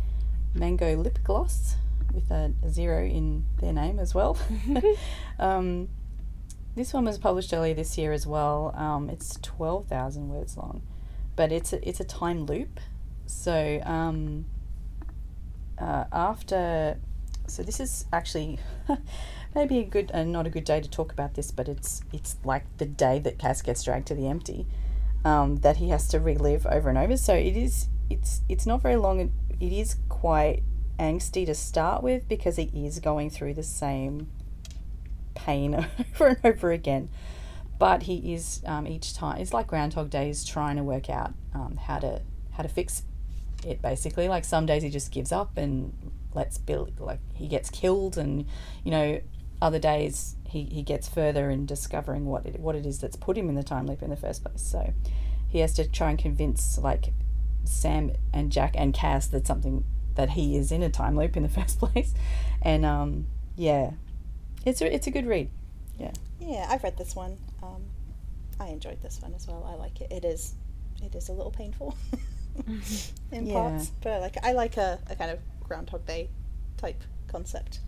[0.53, 1.77] Mango Lip Gloss,
[2.13, 4.37] with a, a zero in their name as well.
[5.39, 5.89] um,
[6.75, 8.71] this one was published earlier this year as well.
[8.75, 10.83] Um, it's twelve thousand words long,
[11.35, 12.79] but it's a, it's a time loop.
[13.25, 14.45] So um,
[15.79, 16.97] uh, after,
[17.47, 18.59] so this is actually
[19.55, 22.35] maybe a good uh, not a good day to talk about this, but it's it's
[22.43, 24.67] like the day that Cass gets dragged to the empty,
[25.25, 27.17] um, that he has to relive over and over.
[27.17, 29.19] So it is it's it's not very long.
[29.19, 30.63] It, it is quite
[30.99, 34.29] angsty to start with because he is going through the same
[35.35, 37.09] pain over and over again.
[37.79, 41.33] But he is um, each time it's like Groundhog Day is trying to work out
[41.53, 42.21] um, how to
[42.51, 43.03] how to fix
[43.65, 44.27] it basically.
[44.27, 45.93] Like some days he just gives up and
[46.37, 48.45] lets Bill like he gets killed and
[48.83, 49.19] you know
[49.61, 53.37] other days he, he gets further in discovering what it what it is that's put
[53.37, 54.61] him in the time loop in the first place.
[54.61, 54.93] So
[55.49, 57.13] he has to try and convince like
[57.65, 59.83] Sam and Jack and Cass that something
[60.15, 62.13] that he is in a time loop in the first place.
[62.61, 63.91] And um yeah.
[64.65, 65.49] It's a, it's a good read.
[65.97, 66.11] Yeah.
[66.39, 67.37] Yeah, I've read this one.
[67.63, 67.81] Um,
[68.59, 69.63] I enjoyed this one as well.
[69.67, 70.11] I like it.
[70.11, 70.53] It is,
[71.01, 71.95] it is a little painful
[73.31, 73.53] in Yeah.
[73.53, 74.35] parts, but I like.
[74.43, 76.29] I like a, a kind of Groundhog Day
[76.77, 77.79] type concept.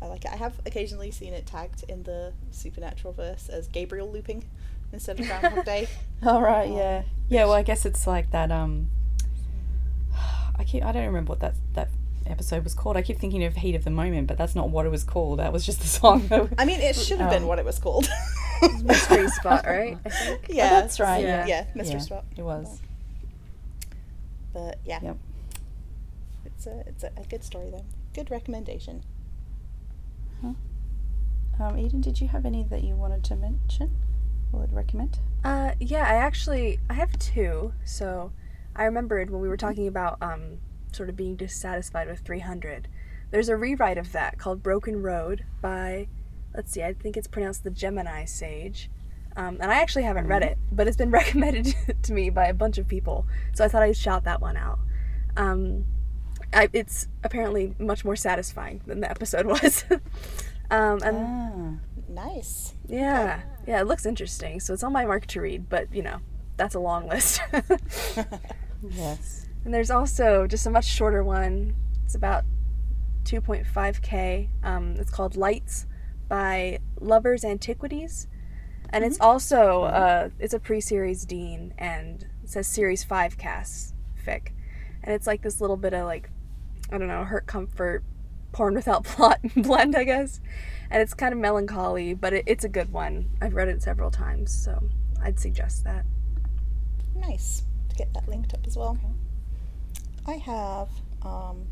[0.00, 0.30] I like it.
[0.32, 4.44] I have occasionally seen it tagged in the supernatural verse as Gabriel looping
[4.92, 5.88] instead of Groundhog Day.
[6.24, 7.02] All right, yeah.
[7.28, 8.88] Yeah, well I guess it's like that um
[10.56, 11.88] I keep I don't remember what that that
[12.26, 12.96] episode was called.
[12.96, 15.38] I keep thinking of Heat of the Moment, but that's not what it was called.
[15.38, 16.26] That was just the song.
[16.28, 18.08] that- I mean, it should have been Um, what it was called.
[18.82, 19.96] Mystery spot, right?
[20.04, 20.46] I think.
[20.50, 21.22] yeah, Oh, that's right.
[21.22, 21.46] Yeah.
[21.46, 21.46] Yeah.
[21.46, 22.24] Yeah, Mystery Yeah, Spot.
[22.36, 22.80] It was.
[24.52, 25.16] But yeah, Yep.
[26.58, 27.86] It's a it's a, a good story though.
[28.12, 29.04] Good recommendation.
[31.60, 33.90] Um, Eden, did you have any that you wanted to mention
[34.52, 35.18] or would recommend?
[35.44, 37.72] Uh, yeah, I actually I have two.
[37.84, 38.32] So
[38.76, 40.58] I remembered when we were talking about um,
[40.92, 42.88] sort of being dissatisfied with 300.
[43.30, 46.08] There's a rewrite of that called Broken Road by,
[46.54, 48.88] let's see, I think it's pronounced the Gemini Sage.
[49.36, 52.54] Um, and I actually haven't read it, but it's been recommended to me by a
[52.54, 53.26] bunch of people.
[53.52, 54.78] So I thought I'd shout that one out.
[55.36, 55.84] Um,
[56.52, 59.84] I, it's apparently much more satisfying than the episode was.
[60.70, 61.74] um, and Ah,
[62.08, 62.74] Nice.
[62.86, 64.60] yeah, yeah, it looks interesting.
[64.60, 66.18] So it's on my mark to read, but you know,
[66.56, 67.40] that's a long list.
[68.90, 69.46] yes.
[69.64, 71.74] and there's also just a much shorter one.
[72.04, 72.44] It's about
[73.24, 74.48] 2.5k.
[74.62, 75.86] Um, it's called Lights
[76.28, 78.26] by Lovers Antiquities,
[78.90, 83.94] and it's also uh, it's a pre-series Dean, and it says Series Five cast
[84.26, 84.48] fic,
[85.02, 86.30] and it's like this little bit of like
[86.90, 88.02] I don't know, hurt comfort,
[88.52, 90.40] porn without plot blend, I guess.
[90.90, 93.28] And it's kind of melancholy, but it, it's a good one.
[93.40, 94.88] I've read it several times, so
[95.22, 96.04] I'd suggest that.
[97.14, 98.98] Nice to get that linked up as well.
[100.26, 100.88] I have
[101.22, 101.66] um,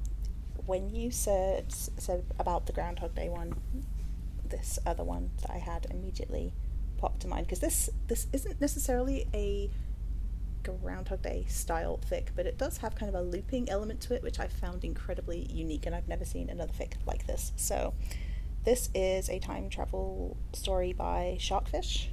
[0.67, 3.55] when you said said about the Groundhog Day one,
[4.49, 6.53] this other one that I had immediately
[6.99, 9.71] popped to mind because this this isn't necessarily a
[10.67, 14.23] Groundhog Day style fic, but it does have kind of a looping element to it,
[14.23, 17.53] which I found incredibly unique, and I've never seen another fic like this.
[17.57, 17.95] So,
[18.65, 22.09] this is a time travel story by Sharkfish.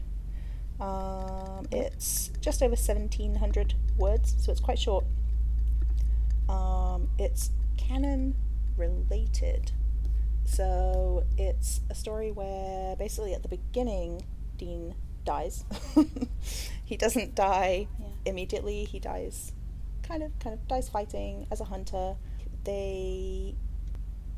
[0.79, 5.05] Um, it's just over 1700 words, so it's quite short.
[6.49, 8.35] Um, it's canon
[8.77, 9.71] related.
[10.45, 14.23] So it's a story where basically at the beginning,
[14.57, 14.93] Dean
[15.23, 15.63] dies.
[16.85, 18.07] he doesn't die Yeah.
[18.25, 18.85] immediately.
[18.85, 19.51] He dies
[20.03, 22.15] kind of kind of dies fighting as a hunter.
[22.63, 23.55] They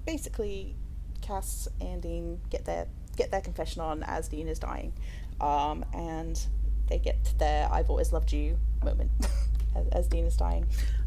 [0.05, 0.75] basically
[1.21, 2.87] Cass and Dean get their
[3.17, 4.93] get their confession on as Dean is dying,
[5.41, 6.39] um, and
[6.87, 9.11] they get their "I've always loved you" moment
[9.75, 10.65] as, as Dean is dying,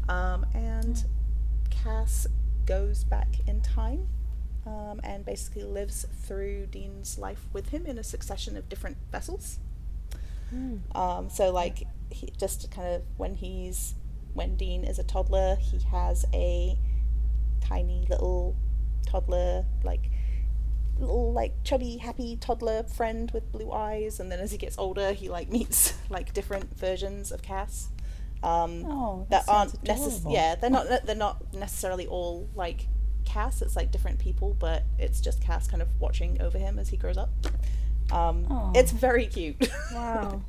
[0.09, 1.03] um, and
[1.69, 2.27] Cass
[2.65, 4.07] goes back in time
[4.65, 9.59] um, and basically lives through Dean's life with him in a succession of different vessels.
[10.95, 13.95] Um, so like he just kind of when he's
[14.33, 16.77] when Dean is a toddler, he has a
[17.61, 18.55] tiny little
[19.05, 20.09] toddler like
[20.97, 25.13] little like chubby happy toddler friend with blue eyes and then as he gets older
[25.13, 27.89] he like meets like different versions of Cass.
[28.41, 32.87] Um, Oh, that, that aren't necess- yeah they're not they're not necessarily all like
[33.25, 36.89] Cass it's like different people but it's just Cass kind of watching over him as
[36.89, 37.29] he grows up
[38.11, 40.41] um, it's very cute Wow.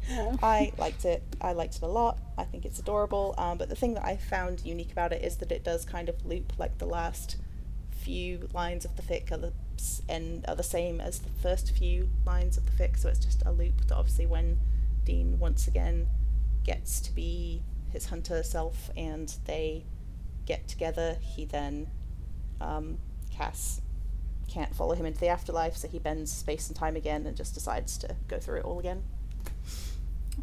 [0.43, 1.23] I liked it.
[1.41, 2.19] I liked it a lot.
[2.39, 3.35] I think it's adorable.
[3.39, 6.09] Um, but the thing that I found unique about it is that it does kind
[6.09, 7.37] of loop like the last
[7.91, 9.53] few lines of the fic are the
[10.09, 12.99] and are the same as the first few lines of the fic.
[12.99, 14.59] So it's just a loop that obviously when
[15.05, 16.09] Dean once again
[16.65, 19.85] gets to be his hunter self and they
[20.47, 21.89] get together, he then
[22.61, 22.99] um,
[23.31, 23.81] Cass
[24.51, 27.55] can't follow him into the afterlife, so he bends space and time again and just
[27.55, 29.03] decides to go through it all again.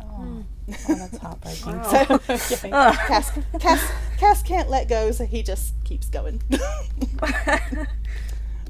[0.01, 0.41] Oh, hmm.
[0.69, 1.77] oh that's heartbreaking.
[1.77, 2.19] Wow.
[2.29, 2.69] okay.
[2.69, 6.41] Cass, Cass, Cass can't let go, so he just keeps going.
[6.51, 6.57] so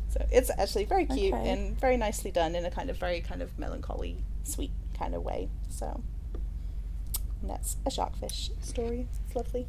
[0.10, 1.50] So it's actually very cute Okay.
[1.50, 5.22] and very nicely done in a kind of very kind of melancholy, sweet kind of
[5.22, 5.50] way.
[5.70, 6.02] So
[7.42, 9.08] and that's a sharkfish story.
[9.28, 9.68] It's lovely.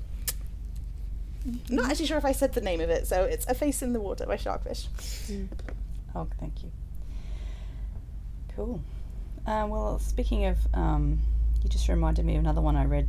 [1.47, 3.83] I'm not actually sure if I said the name of it, so it's A Face
[3.83, 4.87] in the Water by Sharkfish.
[6.15, 6.73] Oh, thank you.
[8.55, 8.83] Cool.
[9.47, 11.21] Uh, well, speaking of, um,
[11.63, 13.09] you just reminded me of another one I read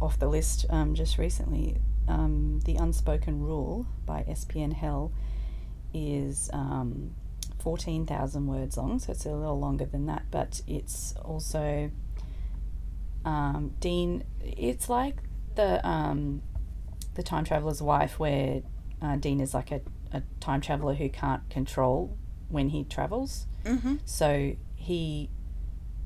[0.00, 1.76] off the list um, just recently.
[2.08, 5.12] Um, the Unspoken Rule by SPN Hell
[5.94, 7.14] is um,
[7.60, 11.90] 14,000 words long, so it's a little longer than that, but it's also
[13.24, 14.24] um, Dean.
[14.42, 15.16] It's like
[15.54, 16.42] the um,
[17.20, 18.62] the time traveler's wife, where
[19.02, 22.16] uh, Dean is like a, a time traveler who can't control
[22.48, 23.46] when he travels.
[23.64, 23.96] Mm-hmm.
[24.06, 25.28] So he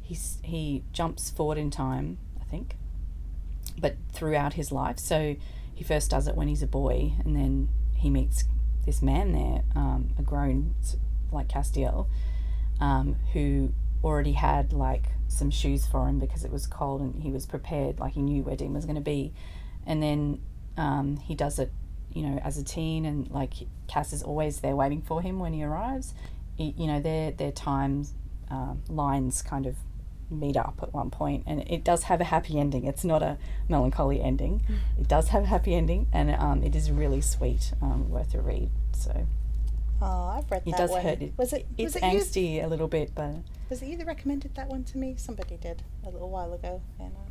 [0.02, 2.76] he's, he jumps forward in time, I think,
[3.78, 4.98] but throughout his life.
[4.98, 5.36] So
[5.72, 8.44] he first does it when he's a boy, and then he meets
[8.84, 10.74] this man there, um, a grown
[11.30, 12.08] like Castiel,
[12.80, 13.72] um, who
[14.02, 18.00] already had like some shoes for him because it was cold and he was prepared,
[18.00, 19.32] like he knew where Dean was going to be,
[19.86, 20.40] and then
[20.76, 21.72] um, he does it,
[22.12, 23.52] you know, as a teen, and like
[23.88, 26.14] Cass is always there waiting for him when he arrives.
[26.56, 28.14] He, you know, their their times
[28.50, 29.76] um, lines kind of
[30.30, 32.84] meet up at one point, and it does have a happy ending.
[32.86, 33.36] It's not a
[33.68, 34.62] melancholy ending.
[34.98, 38.40] It does have a happy ending, and um, it is really sweet, um, worth a
[38.40, 38.70] read.
[38.92, 39.26] So
[40.02, 41.02] Oh, I've read it that does one.
[41.02, 41.22] hurt.
[41.22, 41.66] It, was it?
[41.78, 42.18] It's was it you?
[42.20, 43.36] angsty a little bit, but
[43.70, 45.14] Was it you that recommended that one to me?
[45.16, 47.30] Somebody did a little while ago, and uh,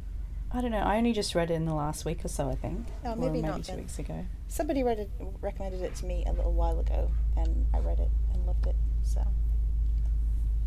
[0.55, 0.77] I don't know.
[0.79, 2.49] I only just read it in the last week or so.
[2.49, 3.77] I think, Oh, or maybe maybe not two then.
[3.79, 4.25] weeks ago.
[4.47, 5.09] somebody read it,
[5.41, 8.75] recommended it to me a little while ago, and I read it and loved it.
[9.01, 9.25] So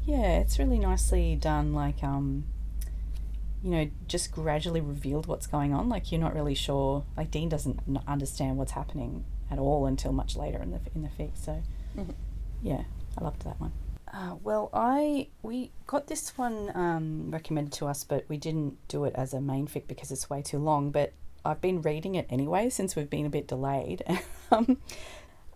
[0.04, 1.72] Yeah, it's really nicely done.
[1.72, 2.44] Like, um,
[3.62, 5.88] you know, just gradually revealed what's going on.
[5.88, 7.04] Like, you're not really sure.
[7.16, 11.08] Like, Dean doesn't understand what's happening at all until much later in the in the
[11.08, 11.30] fic.
[11.36, 11.62] So,
[11.96, 12.14] Mhm.
[12.62, 12.82] yeah,
[13.16, 13.72] I loved that one.
[14.16, 19.04] Uh, well, I we got this one um, recommended to us, but we didn't do
[19.04, 20.90] it as a main fic because it's way too long.
[20.90, 21.12] But
[21.44, 24.02] I've been reading it anyway since we've been a bit delayed.
[24.50, 24.78] um,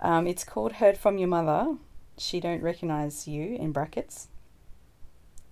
[0.02, 1.76] um, it's called "Heard from Your Mother."
[2.18, 4.28] She don't recognize you in brackets.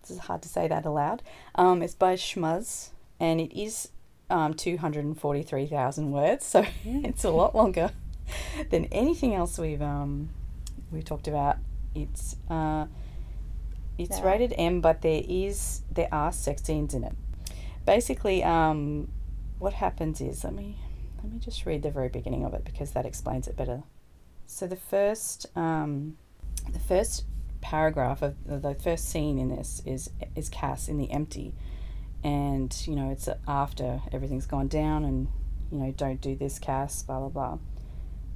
[0.03, 1.23] It's hard to say that aloud.
[1.55, 3.89] Um, it's by Schmuz, and it is
[4.29, 7.91] um, 243,000 words, so it's a lot longer
[8.71, 10.29] than anything else we've um,
[10.93, 11.57] we've talked about.
[11.95, 12.87] It's uh,
[13.97, 14.27] it's Yeah.
[14.27, 17.15] rated M, but there is there are sex scenes in it.
[17.85, 19.09] Basically, um,
[19.59, 20.79] what happens is let me
[21.23, 23.83] let me just read the very beginning of it because that explains it better.
[24.47, 26.17] So the first um,
[26.73, 27.25] the first
[27.61, 31.55] paragraph of the first scene in this is is Cass in the empty,
[32.23, 35.29] and you know it's after everything's gone down and
[35.73, 37.59] you know don't do this Cass blah blah blah,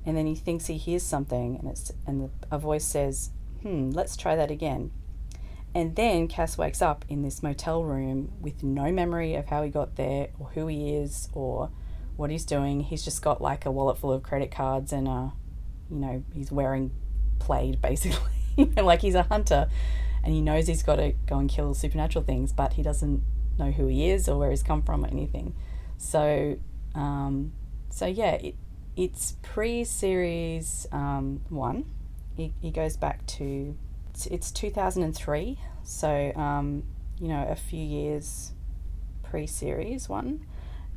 [0.04, 3.30] and then he thinks he hears something and it's and the, a voice says
[3.62, 4.90] hmm let's try that again,
[5.74, 9.70] and then Cass wakes up in this motel room with no memory of how he
[9.70, 11.70] got there or who he is or
[12.16, 12.80] what he's doing.
[12.80, 15.32] He's just got like a wallet full of credit cards and a
[15.90, 16.90] you know he's wearing
[17.38, 18.30] plaid basically.
[18.76, 19.68] Like he's a hunter
[20.22, 23.22] and he knows he's got to go and kill supernatural things but he doesn't
[23.58, 25.54] know who he is or where he's come from or anything.
[25.96, 26.58] So
[26.94, 27.52] um,
[27.88, 28.56] so yeah it,
[28.94, 31.86] it's pre-series um, one
[32.42, 33.76] he, he goes back to
[34.10, 36.84] it's, it's 2003 so um,
[37.20, 38.52] you know a few years
[39.32, 40.44] pre-series one.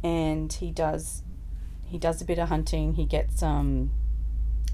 [0.03, 1.23] And he does
[1.87, 2.95] he does a bit of hunting.
[2.95, 3.91] He gets um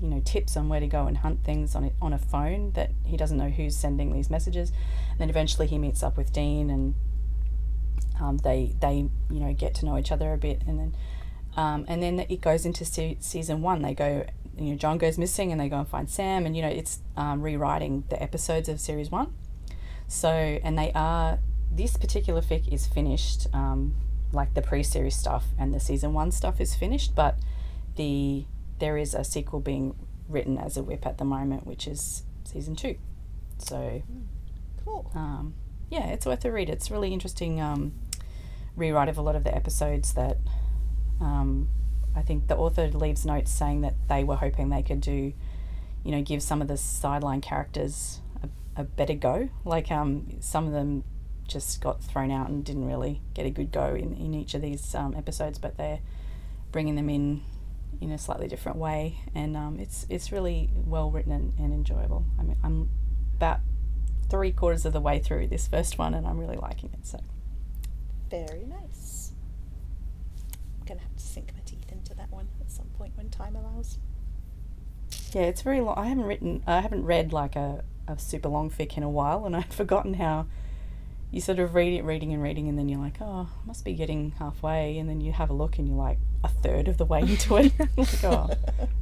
[0.02, 2.72] you know tips on where to go and hunt things on a, on a phone
[2.72, 4.72] that he doesn't know who's sending these messages.
[5.12, 6.96] And then eventually he meets up with Dean and
[8.20, 10.64] um, they they you know get to know each other a bit.
[10.66, 10.96] And then
[11.56, 13.84] um, and then it goes into se- season one.
[13.84, 14.26] They go
[14.58, 17.00] you know John goes missing and they go and find Sam and you know it's
[17.18, 19.34] um, rewriting the episodes of series one.
[20.08, 21.40] So and they are
[21.72, 23.96] this particular fic is finished um,
[24.34, 27.38] like the pre-series stuff and the season one stuff is finished but
[27.96, 28.46] the
[28.80, 29.96] there is a sequel being
[30.28, 32.96] written as a WIP at the moment which is season two.
[33.58, 34.02] So
[34.84, 35.12] cool.
[35.16, 35.54] um,
[35.90, 36.70] yeah it's worth a read.
[36.70, 37.94] It's really interesting um,
[38.76, 40.38] rewrite of a lot of the episodes that
[41.20, 41.68] um,
[42.16, 45.34] I think the author leaves notes saying that they were hoping they could do
[46.04, 49.50] you know give some of the sideline characters a, a better go.
[49.66, 51.04] Like um, some of them
[51.48, 54.62] just got thrown out and didn't really get a good go in, in each of
[54.62, 56.00] these um, episodes but they're
[56.72, 57.42] bringing them in
[58.00, 59.20] in a slightly different way.
[59.36, 62.26] And um, it's it's really well written and, and enjoyable.
[62.40, 62.90] I mean I'm
[63.36, 63.60] about
[64.30, 67.20] three quarters of the way through this first one and I'm really liking it so.
[68.30, 69.34] Very nice.
[70.80, 73.56] I'm gonna have to sink my teeth into that one at some point when time
[73.56, 73.98] allows.
[75.34, 75.98] Yeah, it's very long.
[75.98, 79.46] I haven't written, I haven't read like a, a super long fic in a while,
[79.46, 80.48] and I'd forgotten how
[81.32, 83.86] you sort of read it, reading and reading, and then you're like, oh, I must
[83.86, 86.98] be getting halfway, and then you have a look, and you're like a third of
[86.98, 87.74] the way into it.
[87.98, 88.50] like, oh,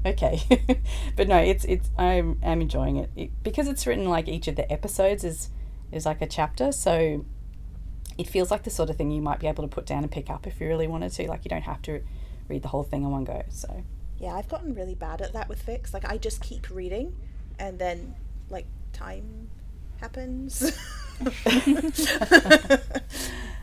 [0.05, 0.41] okay.
[1.15, 3.09] but no, it's it's I'm am enjoying it.
[3.15, 5.49] it because it's written like each of the episodes is
[5.91, 7.25] is like a chapter, so
[8.17, 10.11] it feels like the sort of thing you might be able to put down and
[10.11, 11.27] pick up if you really wanted to.
[11.27, 12.01] Like you don't have to
[12.47, 13.43] read the whole thing in one go.
[13.49, 13.83] So
[14.19, 15.93] Yeah, I've gotten really bad at that with fics.
[15.93, 17.15] Like I just keep reading,
[17.57, 18.15] and then
[18.49, 19.49] like time
[19.99, 20.61] happens.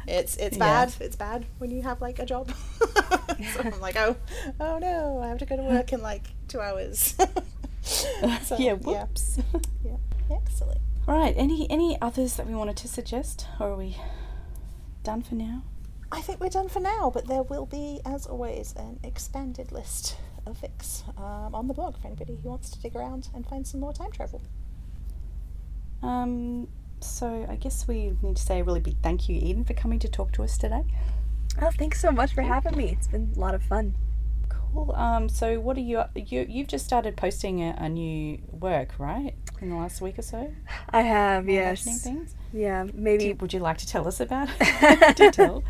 [0.07, 0.59] it's it's Yeah.
[0.59, 0.95] bad.
[1.01, 2.53] It's bad when you have like a job.
[2.79, 4.17] so I'm like, oh,
[4.61, 7.15] oh no, I have to go to work in like two hours.
[8.43, 9.39] So, yeah, whoops.
[9.85, 9.93] Yeah.
[10.29, 10.81] Excellent.
[11.07, 11.33] All right.
[11.37, 13.97] Any any others that we wanted to suggest, or are we
[15.05, 15.63] done for now?
[16.11, 20.17] I think we're done for now, but there will be, as always, an expanded list
[20.47, 23.67] of fics um, on the blog for anybody who wants to dig around and find
[23.67, 24.41] some more time travel.
[26.03, 26.69] Um.
[27.01, 29.99] So I guess we need to say a really big thank you, Eden, for coming
[29.99, 30.83] to talk to us today.
[31.61, 32.91] Oh, thanks so much for having me.
[32.91, 33.95] It's been a lot of fun.
[34.49, 34.93] Cool.
[34.93, 35.29] Um.
[35.29, 36.03] So what are you?
[36.15, 39.35] You you've just started posting a, a new work, right?
[39.63, 40.53] In the last week or so.
[40.91, 41.83] I have, yes.
[42.05, 42.35] Things.
[42.53, 45.17] Yeah, maybe Do- would you like to tell us about it?
[45.17, 45.65] Do tell.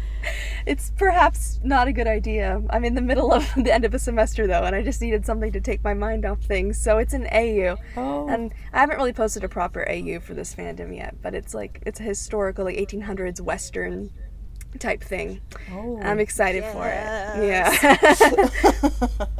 [0.66, 2.60] it's perhaps not a good idea.
[2.70, 5.24] I'm in the middle of the end of a semester though, and I just needed
[5.24, 6.78] something to take my mind off things.
[6.82, 7.76] So it's an AU.
[7.96, 8.28] Oh.
[8.28, 11.80] And I haven't really posted a proper AU for this fandom yet, but it's like
[11.86, 14.10] it's a historical like 1800s western
[14.80, 15.40] type thing.
[15.72, 16.00] oh.
[16.02, 16.92] I'm excited for it.
[17.46, 17.70] Yeah.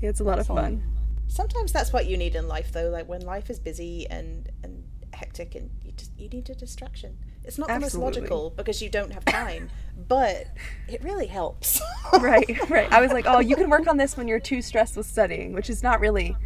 [0.00, 0.80] yeah, it's a lot of Excellent.
[0.82, 0.90] fun.
[1.34, 2.90] Sometimes that's what you need in life, though.
[2.90, 7.18] Like when life is busy and and hectic, and you just you need a distraction.
[7.42, 9.68] It's not the most logical because you don't have time,
[10.06, 10.46] but
[10.86, 11.80] it really helps.
[12.20, 12.90] right, right.
[12.92, 15.54] I was like, oh, you can work on this when you're too stressed with studying,
[15.54, 16.36] which is not really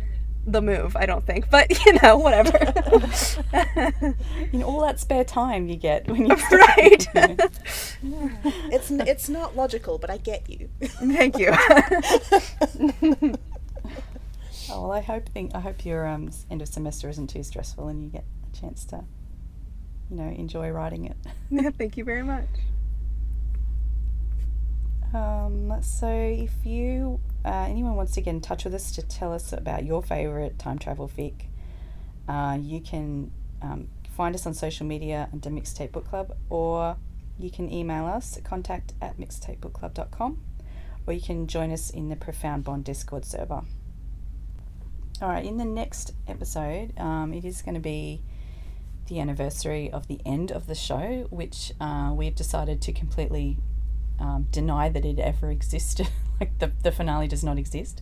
[0.46, 1.50] the move, I don't think.
[1.50, 2.56] But you know, whatever.
[4.52, 7.06] in all that spare time you get when you're right.
[8.72, 10.70] It's it's not logical, but I get you.
[10.80, 11.52] Thank you.
[14.70, 17.88] Oh, well, I hope think I hope your um, end of semester isn't too stressful
[17.88, 19.04] and you get a chance to,
[20.10, 21.16] you know, enjoy writing it.
[21.50, 22.48] Yeah, Thank you very much.
[25.14, 29.32] Um, so if you uh, anyone wants to get in touch with us to tell
[29.32, 31.46] us about your favorite time travel fic,
[32.28, 33.30] uh, you can
[33.62, 36.96] um, find us on social media under Mixtape Book Club, or
[37.38, 40.42] you can email us at contact at mixtapebookclub.com,
[41.06, 43.62] or you can join us in the Profound Bond Discord server.
[45.20, 48.22] All right, in the next episode, um, it is going to be
[49.08, 53.56] the anniversary of the end of the show, which uh, we've decided to completely
[54.20, 56.08] um, deny that it ever existed.
[56.40, 58.00] like the, the finale does not exist.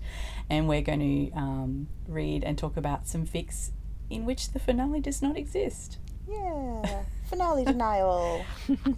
[0.51, 3.70] And we're going to um, read and talk about some fics
[4.10, 5.97] in which the finale does not exist.
[6.28, 8.44] yeah, finale denial.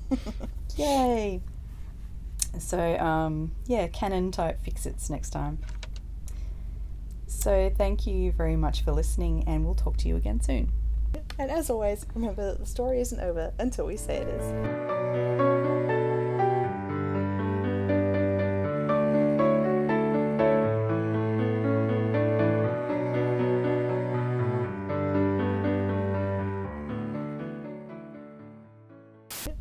[0.76, 1.40] Yay!
[2.58, 5.58] So, um, yeah, canon type fix it's next time.
[7.28, 10.72] So, thank you very much for listening, and we'll talk to you again soon.
[11.38, 14.42] And as always, remember that the story isn't over until we say it is.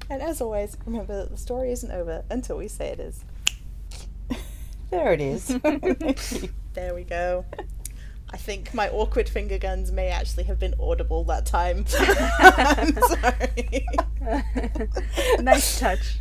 [0.10, 3.26] And as always, remember that the story isn't over until we say it is.
[4.90, 6.50] There it is.
[6.78, 7.44] There we go.
[8.30, 11.86] I think my awkward finger guns may actually have been audible that time.
[11.98, 13.88] I'm sorry.
[15.40, 16.20] nice touch.